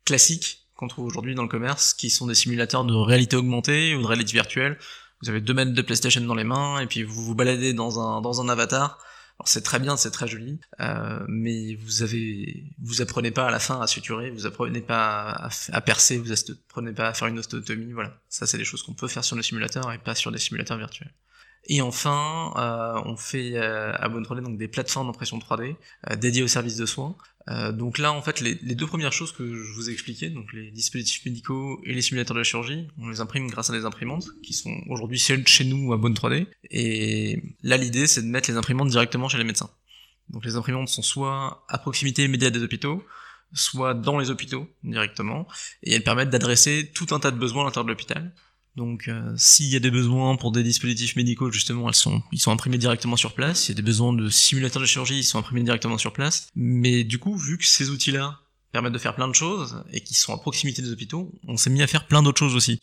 classiques 0.06 0.68
qu'on 0.76 0.88
trouve 0.88 1.06
aujourd'hui 1.06 1.34
dans 1.36 1.44
le 1.44 1.48
commerce, 1.48 1.94
qui 1.94 2.10
sont 2.10 2.28
des 2.28 2.36
simulateurs 2.36 2.84
de 2.84 2.94
réalité 2.94 3.36
augmentée 3.36 3.96
ou 3.96 4.02
de 4.02 4.08
réalité 4.08 4.34
virtuelle. 4.34 4.78
Vous 5.22 5.30
avez 5.30 5.42
deux 5.42 5.54
mètres 5.54 5.74
de 5.74 5.82
PlayStation 5.82 6.22
dans 6.22 6.36
les 6.36 6.44
mains 6.44 6.80
et 6.80 6.86
puis 6.86 7.04
vous 7.04 7.24
vous 7.24 7.34
baladez 7.34 7.74
dans 7.74 8.00
un 8.00 8.22
dans 8.22 8.42
un 8.42 8.50
avatar 8.50 9.00
alors 9.40 9.48
c'est 9.48 9.62
très 9.62 9.80
bien, 9.80 9.98
c'est 9.98 10.10
très 10.10 10.28
joli, 10.28 10.60
euh, 10.80 11.24
mais 11.28 11.76
vous 11.76 12.02
avez, 12.02 12.74
vous 12.82 13.04
apprenez 13.04 13.30
pas 13.30 13.48
à 13.48 13.52
la 13.52 13.60
fin 13.60 13.80
à 13.80 13.86
suturer, 13.86 14.32
vous 14.32 14.48
apprenez 14.48 14.82
pas 14.82 15.50
à, 15.72 15.82
percer, 15.82 16.18
vous 16.18 16.32
apprenez 16.32 16.92
pas 16.92 17.10
à 17.10 17.14
faire 17.14 17.28
une 17.28 17.38
ostotomie, 17.38 17.94
voilà. 17.94 18.20
Ça 18.30 18.48
c'est 18.48 18.58
des 18.58 18.66
choses 18.66 18.82
qu'on 18.82 18.96
peut 18.96 19.08
faire 19.08 19.24
sur 19.24 19.36
le 19.36 19.44
simulateur 19.44 19.92
et 19.92 20.00
pas 20.00 20.16
sur 20.16 20.32
des 20.32 20.40
simulateurs 20.40 20.78
virtuels. 20.78 21.14
Et 21.68 21.82
enfin, 21.82 22.54
euh, 22.56 23.02
on 23.06 23.18
fait 23.18 23.52
euh, 23.56 23.94
à 23.96 24.08
Bonne 24.08 24.24
3D 24.24 24.42
donc 24.42 24.58
des 24.58 24.68
plateformes 24.68 25.08
d'impression 25.08 25.38
3D 25.38 25.76
euh, 26.10 26.16
dédiées 26.16 26.44
aux 26.44 26.48
services 26.48 26.78
de 26.78 26.86
soins. 26.86 27.16
Euh, 27.50 27.72
donc 27.72 27.98
là, 27.98 28.12
en 28.12 28.22
fait, 28.22 28.42
les, 28.42 28.58
les, 28.62 28.76
deux 28.76 28.88
premières 28.88 29.14
choses 29.14 29.32
que 29.32 29.44
je 29.46 29.74
vous 29.74 29.90
ai 29.90 29.94
expliquées, 29.94 30.30
donc 30.30 30.52
les 30.54 30.72
dispositifs 30.72 31.26
médicaux 31.26 31.82
et 31.86 31.94
les 31.94 32.02
simulateurs 32.02 32.36
de 32.36 32.44
chirurgie, 32.44 32.88
on 33.00 33.10
les 33.10 33.22
imprime 33.22 33.48
grâce 33.48 33.70
à 33.70 33.74
des 33.74 33.86
imprimantes 33.86 34.28
qui 34.44 34.54
sont 34.54 34.76
aujourd'hui 34.90 35.20
chez 35.20 35.64
nous 35.66 35.94
à 35.94 35.98
Bonne 35.98 36.14
3D. 36.14 36.48
Et 36.72 37.44
là, 37.64 37.78
l'idée, 37.78 38.08
c'est 38.08 38.22
de 38.22 38.28
mettre 38.28 38.50
les 38.50 38.58
imprimantes 38.58 38.90
directement 38.90 39.30
chez 39.30 39.38
les 39.38 39.44
médecins. 39.44 39.70
Donc 40.30 40.46
les 40.46 40.56
imprimantes 40.56 40.90
sont 40.90 41.02
soit 41.02 41.66
à 41.70 41.78
proximité 41.78 42.26
immédiate 42.26 42.54
des 42.54 42.62
hôpitaux, 42.62 43.04
soit 43.54 43.94
dans 43.94 44.18
les 44.20 44.30
hôpitaux 44.30 44.68
directement, 44.84 45.48
et 45.84 45.94
elles 45.94 46.04
permettent 46.04 46.30
d'adresser 46.30 46.92
tout 46.94 47.08
un 47.12 47.20
tas 47.20 47.32
de 47.32 47.38
besoins 47.38 47.64
à 47.64 47.66
l'intérieur 47.66 47.86
de 47.86 47.92
l'hôpital. 47.92 48.34
Donc 48.78 49.08
euh, 49.08 49.34
s'il 49.38 49.66
y 49.66 49.76
a 49.76 49.80
des 49.80 49.90
besoins 49.90 50.36
pour 50.36 50.52
des 50.52 50.62
dispositifs 50.62 51.16
médicaux, 51.16 51.52
justement, 51.52 51.90
ils 52.32 52.40
sont 52.40 52.52
imprimés 52.52 52.78
directement 52.78 53.16
sur 53.16 53.34
place. 53.34 53.62
S'il 53.62 53.74
y 53.74 53.76
a 53.76 53.82
des 53.82 53.86
besoins 53.86 54.14
de 54.14 54.30
simulateurs 54.30 54.82
de 54.82 54.86
chirurgie, 54.86 55.18
ils 55.18 55.24
sont 55.24 55.40
imprimés 55.40 55.64
directement 55.64 55.98
sur 55.98 56.14
place. 56.14 56.48
Mais 56.56 57.04
du 57.04 57.18
coup, 57.18 57.36
vu 57.36 57.58
que 57.58 57.66
ces 57.66 57.90
outils-là 57.90 58.40
permettent 58.72 58.94
de 58.94 59.00
faire 59.00 59.16
plein 59.16 59.28
de 59.28 59.34
choses 59.34 59.84
et 59.92 60.02
qui 60.02 60.14
sont 60.14 60.32
à 60.32 60.38
proximité 60.38 60.84
des 60.84 60.92
hôpitaux, 60.92 61.34
on 61.48 61.58
s'est 61.58 61.72
mis 61.72 61.82
à 61.82 61.88
faire 61.88 62.06
plein 62.06 62.22
d'autres 62.22 62.38
choses 62.38 62.56
aussi. 62.56 62.80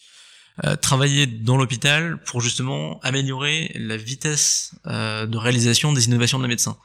Euh, 0.64 0.74
travailler 0.74 1.28
dans 1.28 1.56
l'hôpital 1.56 2.20
pour 2.24 2.40
justement 2.40 2.98
améliorer 3.02 3.70
la 3.76 3.96
vitesse 3.96 4.74
euh, 4.86 5.26
de 5.26 5.36
réalisation 5.38 5.92
des 5.92 6.06
innovations 6.06 6.38
de 6.38 6.42
la 6.42 6.48
médecin 6.48 6.76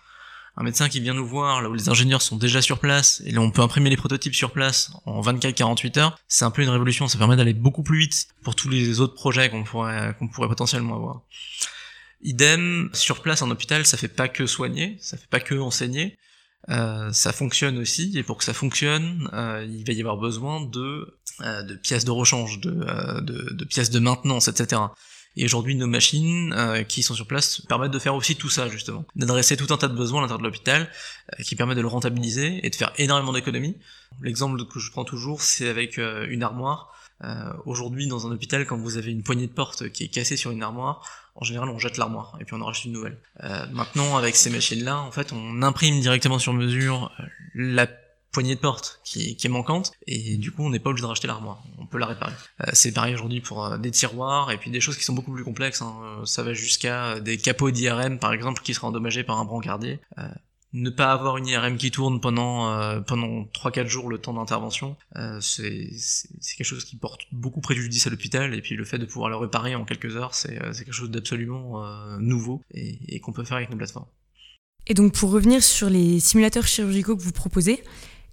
un 0.59 0.63
médecin 0.63 0.89
qui 0.89 0.99
vient 0.99 1.13
nous 1.13 1.25
voir, 1.25 1.61
là 1.61 1.69
où 1.69 1.73
les 1.73 1.87
ingénieurs 1.87 2.21
sont 2.21 2.35
déjà 2.35 2.61
sur 2.61 2.79
place, 2.79 3.23
et 3.25 3.31
là 3.31 3.39
on 3.39 3.49
peut 3.49 3.61
imprimer 3.61 3.89
les 3.89 3.95
prototypes 3.95 4.35
sur 4.35 4.51
place 4.51 4.91
en 5.05 5.21
24-48 5.21 5.99
heures, 5.99 6.19
c'est 6.27 6.43
un 6.43 6.51
peu 6.51 6.61
une 6.61 6.69
révolution, 6.69 7.07
ça 7.07 7.17
permet 7.17 7.37
d'aller 7.37 7.53
beaucoup 7.53 7.81
plus 7.81 7.99
vite 7.99 8.27
pour 8.43 8.55
tous 8.55 8.67
les 8.67 8.99
autres 8.99 9.13
projets 9.13 9.49
qu'on 9.49 9.63
pourrait, 9.63 10.13
potentiellement 10.35 10.95
avoir. 10.95 11.21
Idem, 12.21 12.89
sur 12.91 13.21
place 13.21 13.41
en 13.41 13.49
hôpital, 13.49 13.85
ça 13.85 13.95
fait 13.95 14.09
pas 14.09 14.27
que 14.27 14.45
soigner, 14.45 14.97
ça 14.99 15.15
fait 15.15 15.29
pas 15.29 15.39
que 15.39 15.55
enseigner, 15.55 16.17
euh, 16.67 17.09
ça 17.13 17.31
fonctionne 17.31 17.77
aussi, 17.77 18.11
et 18.17 18.23
pour 18.23 18.37
que 18.37 18.43
ça 18.43 18.53
fonctionne, 18.53 19.29
euh, 19.31 19.65
il 19.65 19.87
va 19.87 19.93
y 19.93 20.01
avoir 20.01 20.17
besoin 20.17 20.59
de, 20.59 21.17
euh, 21.39 21.75
pièces 21.77 22.03
de 22.03 22.11
rechange, 22.11 22.59
de, 22.59 23.63
pièces 23.63 23.91
de 23.91 23.99
maintenance, 23.99 24.49
etc. 24.49 24.81
Et 25.35 25.45
aujourd'hui, 25.45 25.75
nos 25.75 25.87
machines 25.87 26.53
qui 26.87 27.03
sont 27.03 27.13
sur 27.13 27.25
place 27.27 27.61
permettent 27.61 27.91
de 27.91 27.99
faire 27.99 28.15
aussi 28.15 28.35
tout 28.35 28.49
ça, 28.49 28.67
justement. 28.67 29.05
D'adresser 29.15 29.55
tout 29.55 29.71
un 29.73 29.77
tas 29.77 29.87
de 29.87 29.95
besoins 29.95 30.19
à 30.19 30.21
l'intérieur 30.23 30.39
de 30.39 30.43
l'hôpital, 30.43 30.89
qui 31.45 31.55
permet 31.55 31.75
de 31.75 31.81
le 31.81 31.87
rentabiliser 31.87 32.65
et 32.65 32.69
de 32.69 32.75
faire 32.75 32.91
énormément 32.97 33.31
d'économies. 33.31 33.77
L'exemple 34.21 34.65
que 34.65 34.79
je 34.79 34.91
prends 34.91 35.05
toujours, 35.05 35.41
c'est 35.41 35.69
avec 35.69 35.97
une 35.97 36.43
armoire. 36.43 36.93
aujourd'hui, 37.65 38.07
dans 38.07 38.27
un 38.27 38.31
hôpital, 38.31 38.65
quand 38.65 38.77
vous 38.77 38.97
avez 38.97 39.11
une 39.11 39.23
poignée 39.23 39.47
de 39.47 39.53
porte 39.53 39.89
qui 39.89 40.03
est 40.03 40.09
cassée 40.09 40.35
sur 40.35 40.51
une 40.51 40.63
armoire, 40.63 41.05
en 41.41 41.45
général, 41.45 41.69
on 41.69 41.79
jette 41.79 41.95
l'armoire 41.95 42.37
et 42.41 42.45
puis 42.45 42.53
on 42.55 42.61
en 42.61 42.65
rachète 42.65 42.85
une 42.85 42.91
nouvelle. 42.91 43.17
Euh, 43.43 43.65
maintenant, 43.71 44.17
avec 44.17 44.35
ces 44.35 44.49
machines-là, 44.49 44.99
en 44.99 45.11
fait, 45.11 45.31
on 45.31 45.61
imprime 45.61 46.01
directement 46.01 46.37
sur 46.37 46.53
mesure 46.53 47.11
euh, 47.19 47.23
la 47.55 47.87
poignée 48.31 48.55
de 48.55 48.59
porte 48.59 48.99
qui, 49.03 49.35
qui 49.35 49.47
est 49.47 49.49
manquante 49.49 49.91
et 50.07 50.37
du 50.37 50.51
coup 50.51 50.63
on 50.63 50.69
n'est 50.69 50.79
pas 50.79 50.89
obligé 50.89 51.03
de 51.03 51.07
racheter 51.07 51.27
l'armoire, 51.27 51.63
on 51.77 51.85
peut 51.85 51.97
la 51.97 52.05
réparer. 52.05 52.33
Euh, 52.61 52.69
c'est 52.73 52.91
pareil 52.91 53.13
aujourd'hui 53.13 53.41
pour 53.41 53.65
euh, 53.65 53.77
des 53.77 53.91
tiroirs 53.91 54.51
et 54.51 54.57
puis 54.57 54.71
des 54.71 54.81
choses 54.81 54.97
qui 54.97 55.03
sont 55.03 55.13
beaucoup 55.13 55.33
plus 55.33 55.43
complexes, 55.43 55.81
hein. 55.81 55.95
ça 56.25 56.43
va 56.43 56.53
jusqu'à 56.53 57.19
des 57.19 57.37
capots 57.37 57.71
d'IRM 57.71 58.19
par 58.19 58.33
exemple 58.33 58.61
qui 58.61 58.73
seraient 58.73 58.87
endommagés 58.87 59.23
par 59.23 59.39
un 59.39 59.45
brancardier 59.45 59.99
ne 60.73 60.89
pas 60.89 61.11
avoir 61.11 61.37
une 61.37 61.47
IRM 61.47 61.77
qui 61.77 61.89
tourne 61.89 62.19
pendant 62.21 62.71
euh, 62.71 62.99
pendant 62.99 63.43
3-4 63.53 63.87
jours 63.87 64.09
le 64.09 64.19
temps 64.19 64.33
d'intervention, 64.33 64.95
euh, 65.15 65.39
c'est 65.41 65.89
quelque 66.57 66.63
chose 66.63 66.85
qui 66.85 66.95
porte 66.95 67.21
beaucoup 67.31 67.61
préjudice 67.61 68.05
à 68.05 68.09
l'hôpital 68.09 68.53
et 68.53 68.61
puis 68.61 68.75
le 68.75 68.85
fait 68.85 68.99
de 68.99 69.05
pouvoir 69.05 69.29
le 69.29 69.35
réparer 69.35 69.75
en 69.75 69.85
quelques 69.85 70.15
heures, 70.15 70.35
c'est 70.35 70.61
euh, 70.61 70.71
quelque 70.73 70.91
chose 70.91 71.09
d'absolument 71.09 71.83
euh, 71.83 72.17
nouveau 72.19 72.61
et 72.71 73.19
qu'on 73.19 73.33
peut 73.33 73.43
faire 73.43 73.57
avec 73.57 73.71
nos 73.71 73.77
plateformes. 73.77 74.07
Et 74.87 74.93
donc 74.93 75.13
pour 75.13 75.31
revenir 75.31 75.63
sur 75.63 75.89
les 75.89 76.19
simulateurs 76.19 76.67
chirurgicaux 76.67 77.15
que 77.15 77.21
vous 77.21 77.31
proposez, 77.31 77.83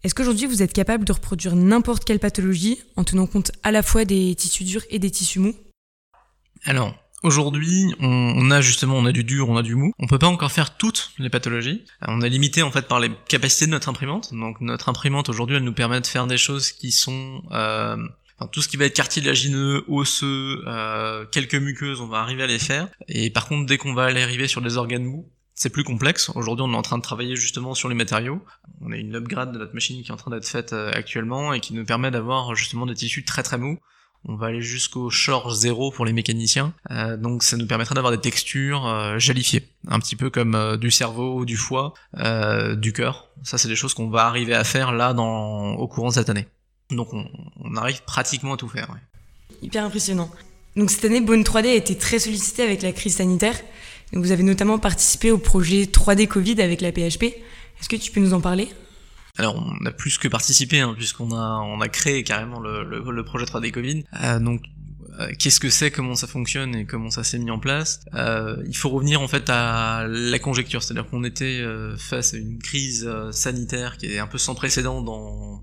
est-ce 0.06 0.14
qu'aujourd'hui 0.14 0.46
vous 0.46 0.62
êtes 0.62 0.72
capable 0.72 1.04
de 1.04 1.12
reproduire 1.12 1.56
n'importe 1.56 2.04
quelle 2.04 2.20
pathologie 2.20 2.78
en 2.94 3.02
tenant 3.02 3.26
compte 3.26 3.50
à 3.64 3.72
la 3.72 3.82
fois 3.82 4.04
des 4.04 4.36
tissus 4.36 4.62
durs 4.62 4.82
et 4.88 5.00
des 5.00 5.10
tissus 5.10 5.40
mous? 5.40 5.56
Alors, 6.64 6.94
Aujourd'hui, 7.22 7.92
on, 7.98 8.50
a 8.52 8.60
justement, 8.60 8.94
on 8.94 9.04
a 9.04 9.10
du 9.10 9.24
dur, 9.24 9.48
on 9.48 9.56
a 9.56 9.62
du 9.62 9.74
mou. 9.74 9.90
On 9.98 10.06
peut 10.06 10.18
pas 10.18 10.28
encore 10.28 10.52
faire 10.52 10.76
toutes 10.76 11.10
les 11.18 11.28
pathologies. 11.28 11.82
Euh, 12.02 12.06
on 12.10 12.20
est 12.20 12.28
limité 12.28 12.62
en 12.62 12.70
fait 12.70 12.86
par 12.86 13.00
les 13.00 13.10
capacités 13.26 13.66
de 13.66 13.72
notre 13.72 13.88
imprimante. 13.88 14.32
Donc 14.32 14.60
notre 14.60 14.90
imprimante 14.90 15.28
aujourd'hui, 15.28 15.56
elle 15.56 15.64
nous 15.64 15.72
permet 15.72 16.00
de 16.00 16.06
faire 16.06 16.28
des 16.28 16.36
choses 16.36 16.70
qui 16.70 16.92
sont 16.92 17.42
euh, 17.50 17.96
tout 18.52 18.62
ce 18.62 18.68
qui 18.68 18.76
va 18.76 18.84
être 18.84 18.94
cartilagineux, 18.94 19.82
osseux, 19.88 20.62
euh, 20.68 21.24
quelques 21.32 21.56
muqueuses, 21.56 22.00
on 22.00 22.06
va 22.06 22.18
arriver 22.18 22.44
à 22.44 22.46
les 22.46 22.60
faire. 22.60 22.86
Et 23.08 23.30
par 23.30 23.48
contre, 23.48 23.66
dès 23.66 23.78
qu'on 23.78 23.94
va 23.94 24.04
aller 24.04 24.22
arriver 24.22 24.46
sur 24.46 24.60
des 24.60 24.76
organes 24.76 25.04
mous, 25.04 25.28
c'est 25.56 25.70
plus 25.70 25.84
complexe. 25.84 26.30
Aujourd'hui, 26.34 26.64
on 26.68 26.72
est 26.74 26.76
en 26.76 26.82
train 26.82 26.98
de 26.98 27.02
travailler 27.02 27.34
justement 27.34 27.74
sur 27.74 27.88
les 27.88 27.94
matériaux. 27.94 28.44
On 28.86 28.92
a 28.92 28.96
une 28.96 29.14
upgrade 29.14 29.52
de 29.52 29.58
notre 29.58 29.74
machine 29.74 30.02
qui 30.02 30.08
est 30.08 30.14
en 30.14 30.16
train 30.16 30.30
d'être 30.30 30.46
faite 30.46 30.72
euh, 30.72 30.90
actuellement 30.94 31.52
et 31.52 31.60
qui 31.60 31.74
nous 31.74 31.84
permet 31.84 32.10
d'avoir 32.10 32.54
justement 32.54 32.86
des 32.86 32.94
tissus 32.94 33.24
très 33.24 33.42
très 33.42 33.58
mous 33.58 33.78
on 34.28 34.34
va 34.34 34.48
aller 34.48 34.60
jusqu'au 34.60 35.08
short 35.08 35.54
0 35.54 35.92
pour 35.92 36.04
les 36.04 36.12
mécaniciens. 36.12 36.72
Euh, 36.90 37.16
donc 37.16 37.42
ça 37.42 37.56
nous 37.56 37.66
permettra 37.66 37.94
d'avoir 37.94 38.12
des 38.12 38.20
textures 38.20 38.86
euh, 38.86 39.18
jalifiées, 39.18 39.68
un 39.88 40.00
petit 40.00 40.16
peu 40.16 40.30
comme 40.30 40.54
euh, 40.54 40.76
du 40.76 40.90
cerveau, 40.90 41.44
du 41.44 41.56
foie, 41.56 41.94
du 42.76 42.92
cœur. 42.92 43.28
Ça 43.42 43.58
c'est 43.58 43.68
des 43.68 43.76
choses 43.76 43.94
qu'on 43.94 44.08
va 44.08 44.26
arriver 44.26 44.54
à 44.54 44.64
faire 44.64 44.92
là 44.92 45.12
dans, 45.12 45.74
au 45.74 45.86
courant 45.86 46.08
de 46.08 46.14
cette 46.14 46.28
année. 46.28 46.46
Donc 46.90 47.08
on, 47.12 47.76
arrive 47.76 48.02
pratiquement 48.04 48.54
à 48.54 48.56
tout 48.56 48.68
faire. 48.68 48.88
Hyper 49.62 49.84
impressionnant. 49.84 50.30
Donc 50.76 50.90
cette 50.90 51.04
année, 51.04 51.20
Bone 51.20 51.42
3D 51.42 51.66
a 51.66 51.74
été 51.74 51.96
très 51.96 52.18
sollicité 52.18 52.62
avec 52.62 52.82
la 52.82 52.92
crise 52.92 53.16
sanitaire. 53.16 53.56
Vous 54.12 54.30
avez 54.30 54.42
notamment 54.42 54.78
participé 54.78 55.30
au 55.30 55.38
projet 55.38 55.84
3D 55.84 56.28
Covid 56.28 56.60
avec 56.60 56.80
la 56.80 56.92
PHP. 56.92 57.34
Est-ce 57.80 57.88
que 57.88 57.96
tu 57.96 58.10
peux 58.10 58.20
nous 58.20 58.34
en 58.34 58.40
parler? 58.40 58.68
Alors 59.38 59.56
on 59.56 59.84
a 59.84 59.90
plus 59.90 60.16
que 60.18 60.28
participé 60.28 60.80
hein, 60.80 60.94
puisqu'on 60.96 61.32
a 61.32 61.60
on 61.60 61.80
a 61.80 61.88
créé 61.88 62.24
carrément 62.24 62.58
le, 62.58 62.84
le, 62.84 63.24
projet 63.24 63.44
3D 63.44 63.70
Covid. 63.70 64.04
Euh, 64.22 64.38
donc 64.38 64.62
euh, 65.20 65.32
qu'est-ce 65.38 65.60
que 65.60 65.70
c'est, 65.70 65.90
comment 65.90 66.14
ça 66.14 66.26
fonctionne 66.26 66.74
et 66.74 66.84
comment 66.84 67.10
ça 67.10 67.24
s'est 67.24 67.38
mis 67.38 67.50
en 67.50 67.58
place? 67.58 68.00
Euh, 68.14 68.56
il 68.66 68.76
faut 68.76 68.90
revenir 68.90 69.20
en 69.20 69.28
fait 69.28 69.48
à 69.48 70.06
la 70.08 70.38
conjecture, 70.38 70.82
c'est-à-dire 70.82 71.08
qu'on 71.08 71.24
était 71.24 71.60
euh, 71.60 71.96
face 71.96 72.34
à 72.34 72.36
une 72.36 72.58
crise 72.58 73.08
sanitaire 73.30 73.96
qui 73.98 74.06
est 74.06 74.18
un 74.18 74.26
peu 74.26 74.38
sans 74.38 74.54
précédent 74.54 75.00
dans 75.02 75.62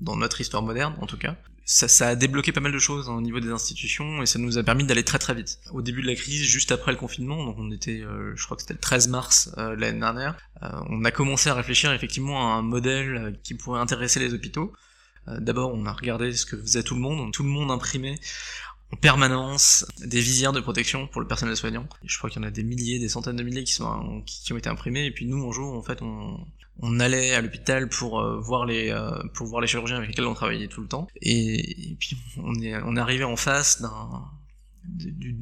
dans 0.00 0.16
notre 0.16 0.40
histoire 0.40 0.62
moderne 0.62 0.94
en 1.00 1.06
tout 1.06 1.18
cas 1.18 1.36
ça, 1.70 1.86
ça, 1.86 2.08
a 2.08 2.16
débloqué 2.16 2.50
pas 2.50 2.60
mal 2.60 2.72
de 2.72 2.78
choses 2.80 3.08
hein, 3.08 3.14
au 3.14 3.20
niveau 3.20 3.38
des 3.38 3.50
institutions 3.50 4.22
et 4.22 4.26
ça 4.26 4.40
nous 4.40 4.58
a 4.58 4.62
permis 4.64 4.84
d'aller 4.84 5.04
très 5.04 5.20
très 5.20 5.34
vite. 5.34 5.60
Au 5.72 5.82
début 5.82 6.02
de 6.02 6.08
la 6.08 6.16
crise, 6.16 6.42
juste 6.42 6.72
après 6.72 6.90
le 6.90 6.98
confinement, 6.98 7.44
donc 7.44 7.56
on 7.58 7.70
était, 7.70 8.00
euh, 8.00 8.32
je 8.34 8.44
crois 8.44 8.56
que 8.56 8.62
c'était 8.62 8.74
le 8.74 8.80
13 8.80 9.06
mars 9.06 9.54
euh, 9.56 9.76
l'année 9.76 10.00
dernière, 10.00 10.36
euh, 10.64 10.68
on 10.88 11.04
a 11.04 11.12
commencé 11.12 11.48
à 11.48 11.54
réfléchir 11.54 11.92
effectivement 11.92 12.52
à 12.52 12.56
un 12.56 12.62
modèle 12.62 13.38
qui 13.44 13.54
pourrait 13.54 13.80
intéresser 13.80 14.18
les 14.18 14.34
hôpitaux. 14.34 14.72
D'abord, 15.38 15.72
on 15.74 15.86
a 15.86 15.92
regardé 15.92 16.32
ce 16.32 16.44
que 16.44 16.56
faisait 16.56 16.82
tout 16.82 16.96
le 16.96 17.02
monde, 17.02 17.32
tout 17.32 17.44
le 17.44 17.50
monde 17.50 17.70
imprimait 17.70 18.18
en 18.92 18.96
permanence 18.96 19.86
des 19.98 20.20
visières 20.20 20.52
de 20.52 20.60
protection 20.60 21.06
pour 21.06 21.20
le 21.20 21.26
personnel 21.26 21.56
soignant. 21.56 21.86
je 22.04 22.18
crois 22.18 22.30
qu'il 22.30 22.42
y 22.42 22.44
en 22.44 22.48
a 22.48 22.50
des 22.50 22.64
milliers, 22.64 22.98
des 22.98 23.08
centaines 23.08 23.36
de 23.36 23.42
milliers 23.42 23.64
qui 23.64 23.72
sont 23.72 24.22
qui 24.26 24.52
ont 24.52 24.56
été 24.56 24.68
imprimés. 24.68 25.06
Et 25.06 25.10
puis 25.10 25.26
nous, 25.26 25.44
en 25.44 25.52
jour, 25.52 25.76
en 25.76 25.82
fait, 25.82 26.02
on, 26.02 26.38
on 26.82 27.00
allait 27.00 27.34
à 27.34 27.40
l'hôpital 27.40 27.88
pour 27.88 28.20
euh, 28.20 28.40
voir 28.40 28.66
les 28.66 28.90
euh, 28.90 29.10
pour 29.34 29.46
voir 29.46 29.60
les 29.60 29.68
chirurgiens 29.68 29.96
avec 29.96 30.10
lesquels 30.10 30.26
on 30.26 30.34
travaillait 30.34 30.68
tout 30.68 30.80
le 30.80 30.88
temps 30.88 31.06
et, 31.20 31.90
et 31.90 31.96
puis 31.98 32.16
on 32.38 32.54
est 32.60 32.76
on 32.82 32.96
est 32.96 33.00
arrivé 33.00 33.24
en 33.24 33.36
face 33.36 33.80
d'un 33.80 34.24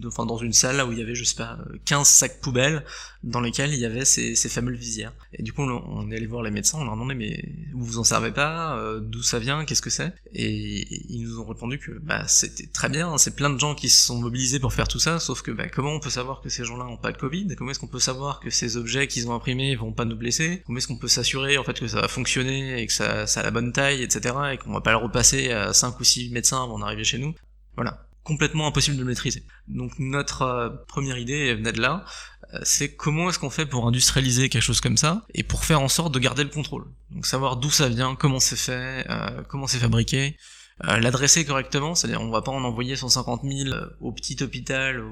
enfin 0.06 0.26
dans 0.26 0.36
une 0.38 0.52
salle 0.52 0.76
là 0.76 0.86
où 0.86 0.92
il 0.92 0.98
y 0.98 1.02
avait 1.02 1.14
je 1.14 1.24
sais 1.24 1.36
pas 1.36 1.58
15 1.84 2.06
sacs 2.06 2.40
poubelles 2.40 2.84
dans 3.22 3.40
lesquels 3.40 3.72
il 3.72 3.80
y 3.80 3.84
avait 3.84 4.04
ces, 4.04 4.34
ces 4.34 4.48
fameuses 4.48 4.78
visières. 4.78 5.12
Et 5.32 5.42
du 5.42 5.52
coup 5.52 5.62
on, 5.62 6.10
est 6.10 6.16
allé 6.16 6.26
voir 6.26 6.42
les 6.42 6.50
médecins 6.50 6.78
on 6.78 6.84
leur 6.84 6.92
a 6.92 6.96
demandé 6.96 7.14
mais 7.14 7.44
vous 7.72 7.84
vous 7.84 7.98
en 7.98 8.04
servez 8.04 8.32
pas 8.32 8.78
euh, 8.78 9.00
d'où 9.00 9.22
ça 9.22 9.38
vient 9.38 9.64
qu'est-ce 9.64 9.82
que 9.82 9.90
c'est? 9.90 10.12
Et, 10.32 10.86
ils 11.12 11.22
nous 11.22 11.40
ont 11.40 11.46
répondu 11.46 11.78
que 11.78 11.92
bah 11.98 12.26
c'était 12.28 12.66
très 12.66 12.88
bien 12.88 13.16
c'est 13.18 13.34
plein 13.34 13.50
de 13.50 13.58
gens 13.58 13.74
qui 13.74 13.88
se 13.88 14.06
sont 14.06 14.20
mobilisés 14.20 14.60
pour 14.60 14.72
faire 14.72 14.88
tout 14.88 14.98
ça 14.98 15.18
sauf 15.18 15.42
que 15.42 15.50
bah, 15.50 15.68
comment 15.68 15.92
on 15.92 16.00
peut 16.00 16.10
savoir 16.10 16.40
que 16.40 16.48
ces 16.48 16.64
gens-là 16.64 16.86
ont 16.86 16.96
pas 16.96 17.12
de 17.12 17.18
Covid? 17.18 17.54
Comment 17.56 17.70
est-ce 17.70 17.80
qu'on 17.80 17.88
peut 17.88 17.98
savoir 17.98 18.40
que 18.40 18.50
ces 18.50 18.76
objets 18.76 19.08
qu'ils 19.08 19.28
ont 19.28 19.34
imprimés 19.34 19.74
vont 19.76 19.92
pas 19.92 20.04
nous 20.04 20.16
blesser? 20.16 20.62
Comment 20.66 20.78
est-ce 20.78 20.88
qu'on 20.88 20.98
peut 20.98 21.08
s'assurer 21.08 21.58
en 21.58 21.64
fait 21.64 21.78
que 21.78 21.88
ça 21.88 22.00
va 22.00 22.08
fonctionner 22.08 22.80
et 22.80 22.86
que 22.86 22.92
ça, 22.92 23.26
ça 23.26 23.40
a 23.40 23.42
la 23.42 23.50
bonne 23.50 23.72
taille 23.72 24.02
etc 24.02 24.34
et 24.52 24.58
qu'on 24.58 24.72
va 24.72 24.80
pas 24.80 24.92
le 24.92 24.98
repasser 24.98 25.50
à 25.50 25.72
5 25.72 25.98
ou 25.98 26.04
6 26.04 26.30
médecins 26.30 26.62
avant 26.62 26.78
d'arriver 26.78 27.04
chez 27.04 27.18
nous? 27.18 27.34
Voilà 27.76 28.07
complètement 28.28 28.66
impossible 28.66 28.98
de 28.98 29.04
maîtriser. 29.04 29.42
Donc 29.68 29.98
notre 29.98 30.42
euh, 30.42 30.68
première 30.86 31.16
idée 31.16 31.54
venait 31.54 31.72
de 31.72 31.80
là, 31.80 32.04
euh, 32.52 32.58
c'est 32.62 32.94
comment 32.94 33.30
est-ce 33.30 33.38
qu'on 33.38 33.48
fait 33.48 33.64
pour 33.64 33.88
industrialiser 33.88 34.50
quelque 34.50 34.62
chose 34.62 34.82
comme 34.82 34.98
ça 34.98 35.24
et 35.32 35.42
pour 35.42 35.64
faire 35.64 35.80
en 35.80 35.88
sorte 35.88 36.12
de 36.12 36.18
garder 36.18 36.44
le 36.44 36.50
contrôle. 36.50 36.84
Donc 37.10 37.24
savoir 37.24 37.56
d'où 37.56 37.70
ça 37.70 37.88
vient, 37.88 38.16
comment 38.16 38.38
c'est 38.38 38.56
fait, 38.56 39.06
euh, 39.08 39.42
comment 39.48 39.66
c'est 39.66 39.78
fabriqué, 39.78 40.36
l'adresser 40.80 41.44
correctement, 41.44 41.96
c'est-à-dire 41.96 42.20
on 42.20 42.30
va 42.30 42.42
pas 42.42 42.52
en 42.52 42.62
envoyer 42.62 42.94
150 42.94 43.42
000 43.42 43.74
au 44.00 44.12
petit 44.12 44.40
hôpital 44.44 45.02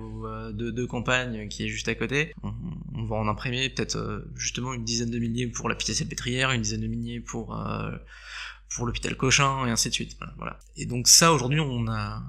de, 0.52 0.84
campagne 0.84 1.48
qui 1.48 1.64
est 1.64 1.68
juste 1.68 1.88
à 1.88 1.96
côté. 1.96 2.32
On, 2.94 3.04
va 3.04 3.16
en 3.16 3.26
imprimer 3.26 3.68
peut-être 3.70 4.28
justement 4.36 4.74
une 4.74 4.84
dizaine 4.84 5.10
de 5.10 5.18
milliers 5.18 5.48
pour 5.48 5.68
la 5.68 5.74
pitié 5.74 6.04
pétrière, 6.04 6.52
une 6.52 6.62
dizaine 6.62 6.82
de 6.82 6.86
milliers 6.86 7.18
pour 7.18 7.58
pour 8.76 8.86
l'hôpital 8.86 9.16
Cochin 9.16 9.66
et 9.66 9.70
ainsi 9.70 9.88
de 9.88 9.94
suite. 9.94 10.16
Voilà. 10.36 10.56
Et 10.76 10.86
donc 10.86 11.08
ça 11.08 11.32
aujourd'hui 11.32 11.58
on 11.58 11.88
a 11.88 12.22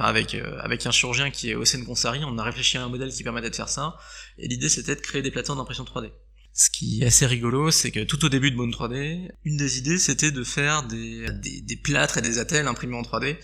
avec, 0.00 0.34
euh, 0.34 0.58
avec 0.60 0.86
un 0.86 0.90
chirurgien 0.90 1.30
qui 1.30 1.50
est 1.50 1.54
au 1.54 1.62
de 1.62 1.84
Consari, 1.84 2.20
on 2.24 2.38
a 2.38 2.42
réfléchi 2.42 2.78
à 2.78 2.84
un 2.84 2.88
modèle 2.88 3.10
qui 3.10 3.22
permettait 3.22 3.50
de 3.50 3.54
faire 3.54 3.68
ça, 3.68 3.96
et 4.38 4.48
l'idée 4.48 4.68
c'était 4.68 4.96
de 4.96 5.00
créer 5.00 5.22
des 5.22 5.30
plateformes 5.30 5.58
d'impression 5.58 5.84
3D. 5.84 6.10
Ce 6.52 6.68
qui 6.68 7.02
est 7.02 7.06
assez 7.06 7.26
rigolo, 7.26 7.70
c'est 7.70 7.90
que 7.90 8.00
tout 8.00 8.24
au 8.24 8.28
début 8.28 8.50
de 8.50 8.56
Bone 8.56 8.70
3D, 8.70 9.30
une 9.44 9.56
des 9.56 9.78
idées 9.78 9.98
c'était 9.98 10.30
de 10.30 10.42
faire 10.42 10.82
des, 10.84 11.26
des, 11.32 11.76
plâtres 11.76 12.18
et 12.18 12.22
des 12.22 12.38
attelles 12.38 12.66
imprimés 12.66 12.96
en 12.96 13.02
3D, 13.02 13.36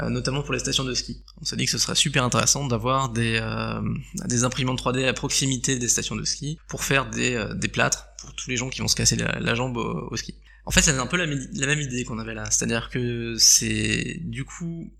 euh, 0.00 0.08
notamment 0.08 0.42
pour 0.42 0.52
les 0.52 0.58
stations 0.58 0.84
de 0.84 0.94
ski. 0.94 1.22
On 1.40 1.44
s'est 1.44 1.56
dit 1.56 1.66
que 1.66 1.70
ce 1.70 1.78
serait 1.78 1.94
super 1.94 2.24
intéressant 2.24 2.66
d'avoir 2.66 3.10
des, 3.10 3.38
euh, 3.40 3.80
des 4.24 4.44
imprimantes 4.44 4.82
3D 4.82 5.06
à 5.06 5.12
proximité 5.12 5.78
des 5.78 5.88
stations 5.88 6.16
de 6.16 6.24
ski 6.24 6.58
pour 6.68 6.84
faire 6.84 7.08
des, 7.10 7.46
des 7.54 7.68
plâtres 7.68 8.08
pour 8.20 8.34
tous 8.34 8.50
les 8.50 8.56
gens 8.56 8.70
qui 8.70 8.80
vont 8.80 8.88
se 8.88 8.96
casser 8.96 9.16
la, 9.16 9.54
jambe 9.54 9.76
au, 9.76 10.16
ski. 10.16 10.34
En 10.64 10.70
fait, 10.70 10.82
c'est 10.82 10.90
un 10.90 11.06
peu 11.06 11.16
la 11.16 11.26
même 11.26 11.80
idée 11.80 12.04
qu'on 12.04 12.18
avait 12.18 12.34
là, 12.34 12.50
c'est-à-dire 12.50 12.90
que 12.90 13.36
c'est 13.38 14.18
du 14.24 14.44
coup 14.44 14.90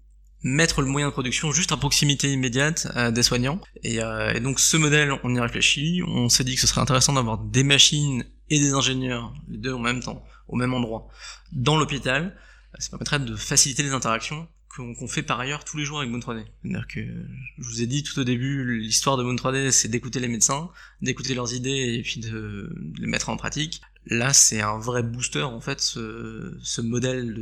mettre 0.43 0.83
le 0.83 0.89
moyen 0.89 1.09
de 1.09 1.13
production 1.13 1.53
juste 1.53 1.73
à 1.73 1.77
proximité 1.77 2.33
immédiate 2.33 2.89
euh, 2.97 3.11
des 3.11 3.23
soignants. 3.23 3.61
Euh, 3.85 4.33
et, 4.33 4.41
donc 4.41 4.61
ce 4.61 4.77
modèle, 4.77 5.13
on 5.25 5.35
y 5.35 5.41
réfléchit, 5.41 6.03
on 6.07 6.29
s'est 6.29 6.45
dit 6.45 6.55
que 6.55 6.61
ce 6.61 6.67
serait 6.67 6.81
intéressant 6.81 7.13
d'avoir 7.13 7.39
des 7.39 7.65
machines 7.65 8.25
et 8.51 8.59
des 8.59 8.73
ingénieurs, 8.73 9.35
les 9.49 9.59
deux 9.59 9.73
en 9.73 9.81
même 9.81 10.01
temps, 10.01 10.25
au 10.49 10.57
même 10.57 10.75
endroit, 10.75 11.09
dans 11.53 11.77
l'hôpital. 11.77 12.37
Ça 12.79 12.91
permettrait 12.91 13.19
de 13.21 13.35
faciliter 13.35 13.83
les 13.83 13.93
interactions 13.93 14.49
qu'on 14.77 15.09
fait 15.09 15.25
par 15.25 15.41
ailleurs 15.41 15.65
tous 15.65 15.77
les 15.77 15.85
jours 15.85 15.99
avec 15.99 16.09
Moon 16.09 16.21
3D. 16.21 16.45
C'est-à-dire 16.63 16.87
que 16.87 17.01
je 17.01 17.69
vous 17.69 17.83
ai 17.83 17.87
dit 17.87 18.05
tout 18.05 18.17
au 18.21 18.23
début, 18.23 18.79
l'histoire 18.79 19.17
de 19.17 19.25
Moon 19.25 19.35
3D, 19.35 19.73
c'est 19.73 19.89
d'écouter 19.89 20.21
les 20.21 20.29
médecins, 20.29 20.71
d'écouter 21.03 21.35
leurs 21.35 21.53
idées 21.53 21.97
et 21.99 22.03
puis 22.03 22.21
de, 22.21 22.73
les 22.97 23.09
mettre 23.09 23.29
en 23.29 23.37
pratique. 23.37 23.81
Là, 24.07 24.33
c'est 24.33 24.61
un 24.61 24.79
vrai 24.79 25.03
booster 25.03 25.43
en 25.43 25.61
fait, 25.61 25.81
ce, 25.81 26.57
ce 26.63 26.81
modèle 26.81 27.35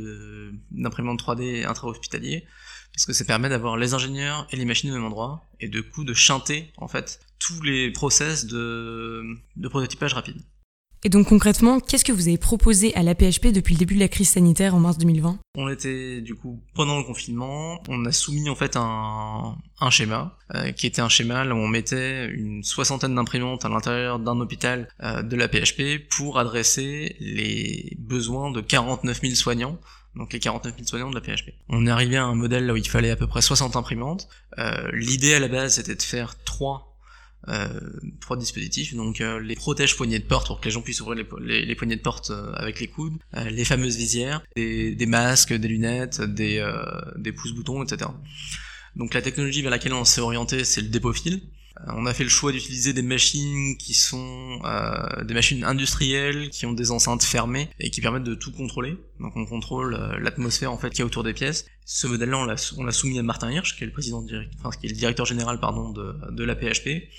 d'imprimante 0.71 1.21
3D 1.21 1.63
intra-hospitalier 1.67 2.47
parce 2.97 3.05
que 3.05 3.13
ça 3.13 3.25
permet 3.25 3.47
d'avoir 3.47 3.77
les 3.77 3.93
ingénieurs 3.93 4.47
et 4.49 4.55
les 4.55 4.65
machines 4.65 4.89
au 4.89 4.95
même 4.95 5.05
endroit, 5.05 5.45
et 5.59 5.67
de 5.67 5.81
coup 5.81 6.03
de 6.03 6.15
chanter 6.15 6.71
en 6.77 6.87
fait 6.87 7.19
tous 7.37 7.61
les 7.61 7.91
process 7.91 8.47
de, 8.47 9.23
de 9.55 9.67
prototypage 9.67 10.15
rapide. 10.15 10.41
Et 11.03 11.09
donc 11.09 11.27
concrètement, 11.27 11.79
qu'est-ce 11.79 12.03
que 12.03 12.11
vous 12.11 12.27
avez 12.27 12.39
proposé 12.39 12.95
à 12.95 13.03
l'APHP 13.03 13.49
depuis 13.53 13.75
le 13.75 13.79
début 13.79 13.93
de 13.93 13.99
la 13.99 14.07
crise 14.07 14.29
sanitaire 14.29 14.73
en 14.73 14.79
mars 14.79 14.97
2020 14.97 15.37
On 15.55 15.69
était 15.69 16.21
du 16.21 16.33
coup 16.33 16.59
pendant 16.73 16.97
le 16.97 17.03
confinement, 17.03 17.83
on 17.87 18.03
a 18.05 18.11
soumis 18.11 18.49
en 18.49 18.55
fait 18.55 18.75
un, 18.75 19.55
un 19.79 19.89
schéma 19.91 20.35
euh, 20.55 20.71
qui 20.71 20.87
était 20.87 21.01
un 21.03 21.07
schéma 21.07 21.45
où 21.45 21.51
on 21.53 21.67
mettait 21.67 22.27
une 22.31 22.63
soixantaine 22.63 23.13
d'imprimantes 23.13 23.63
à 23.63 23.69
l'intérieur 23.69 24.17
d'un 24.17 24.39
hôpital 24.39 24.87
euh, 25.03 25.21
de 25.21 25.35
l'APHP 25.35 26.09
pour 26.09 26.39
adresser 26.39 27.15
les 27.19 27.95
besoins 27.99 28.49
de 28.49 28.59
49 28.59 29.21
000 29.21 29.35
soignants 29.35 29.77
donc 30.17 30.33
les 30.33 30.39
49 30.39 30.73
000 30.75 30.87
soignants 30.87 31.09
de 31.09 31.15
la 31.15 31.21
PHP. 31.21 31.53
On 31.69 31.85
est 31.85 31.91
arrivé 31.91 32.17
à 32.17 32.25
un 32.25 32.35
modèle 32.35 32.65
là 32.65 32.73
où 32.73 32.77
il 32.77 32.87
fallait 32.87 33.11
à 33.11 33.15
peu 33.15 33.27
près 33.27 33.41
60 33.41 33.75
imprimantes. 33.75 34.27
Euh, 34.57 34.89
L'idée 34.93 35.33
à 35.33 35.39
la 35.39 35.47
base 35.47 35.75
c'était 35.75 35.95
de 35.95 36.01
faire 36.01 36.35
trois 36.43 36.87
euh, 37.49 37.67
trois 38.19 38.35
dispositifs, 38.35 38.93
donc 38.93 39.21
euh, 39.21 39.39
les 39.39 39.55
protèges 39.55 39.95
poignées 39.95 40.19
de 40.19 40.25
porte 40.25 40.47
pour 40.47 40.59
que 40.59 40.65
les 40.65 40.71
gens 40.71 40.81
puissent 40.81 40.99
ouvrir 40.99 41.25
les, 41.39 41.75
poignées 41.75 41.95
de 41.95 42.01
porte 42.01 42.31
euh, 42.31 42.51
avec 42.55 42.79
les 42.81 42.87
coudes, 42.87 43.13
euh, 43.35 43.49
les 43.49 43.63
fameuses 43.63 43.95
visières, 43.95 44.43
des, 44.55 44.93
des, 44.95 45.05
masques, 45.05 45.53
des 45.53 45.67
lunettes, 45.67 46.21
des, 46.21 46.65
des 47.15 47.31
pouces-boutons, 47.31 47.83
etc. 47.83 48.11
Donc 48.97 49.13
la 49.13 49.21
technologie 49.21 49.61
vers 49.61 49.71
laquelle 49.71 49.93
on 49.93 50.03
s'est 50.03 50.19
orienté, 50.19 50.63
c'est 50.65 50.81
le 50.81 50.89
dépôt 50.89 51.13
fil. 51.13 51.41
On 51.87 52.05
a 52.05 52.13
fait 52.13 52.23
le 52.23 52.29
choix 52.29 52.51
d'utiliser 52.51 52.93
des 52.93 53.01
machines 53.01 53.77
qui 53.77 53.93
sont 53.93 54.59
euh, 54.65 55.23
des 55.23 55.33
machines 55.33 55.63
industrielles, 55.63 56.49
qui 56.49 56.65
ont 56.65 56.73
des 56.73 56.91
enceintes 56.91 57.23
fermées 57.23 57.69
et 57.79 57.91
qui 57.91 58.01
permettent 58.01 58.23
de 58.23 58.35
tout 58.35 58.51
contrôler. 58.51 58.97
Donc 59.19 59.33
on 59.35 59.45
contrôle 59.45 59.93
euh, 59.93 60.19
l'atmosphère 60.19 60.71
en 60.71 60.77
fait 60.77 60.89
qui 60.89 61.01
est 61.01 61.05
autour 61.05 61.23
des 61.23 61.33
pièces. 61.33 61.65
Ce 61.85 62.07
modèle-là, 62.07 62.55
on 62.77 62.83
l'a 62.83 62.91
soumis 62.91 63.19
à 63.19 63.23
Martin 63.23 63.51
Hirsch, 63.51 63.77
qui 63.77 63.83
est 63.83 63.87
le 63.87 63.93
président, 63.93 64.25
enfin 64.59 64.77
qui 64.77 64.87
est 64.87 64.89
le 64.89 64.95
directeur 64.95 65.25
général 65.25 65.59
pardon 65.59 65.91
de, 65.91 66.15
de 66.31 66.43
la 66.43 66.55
PHP. 66.55 67.09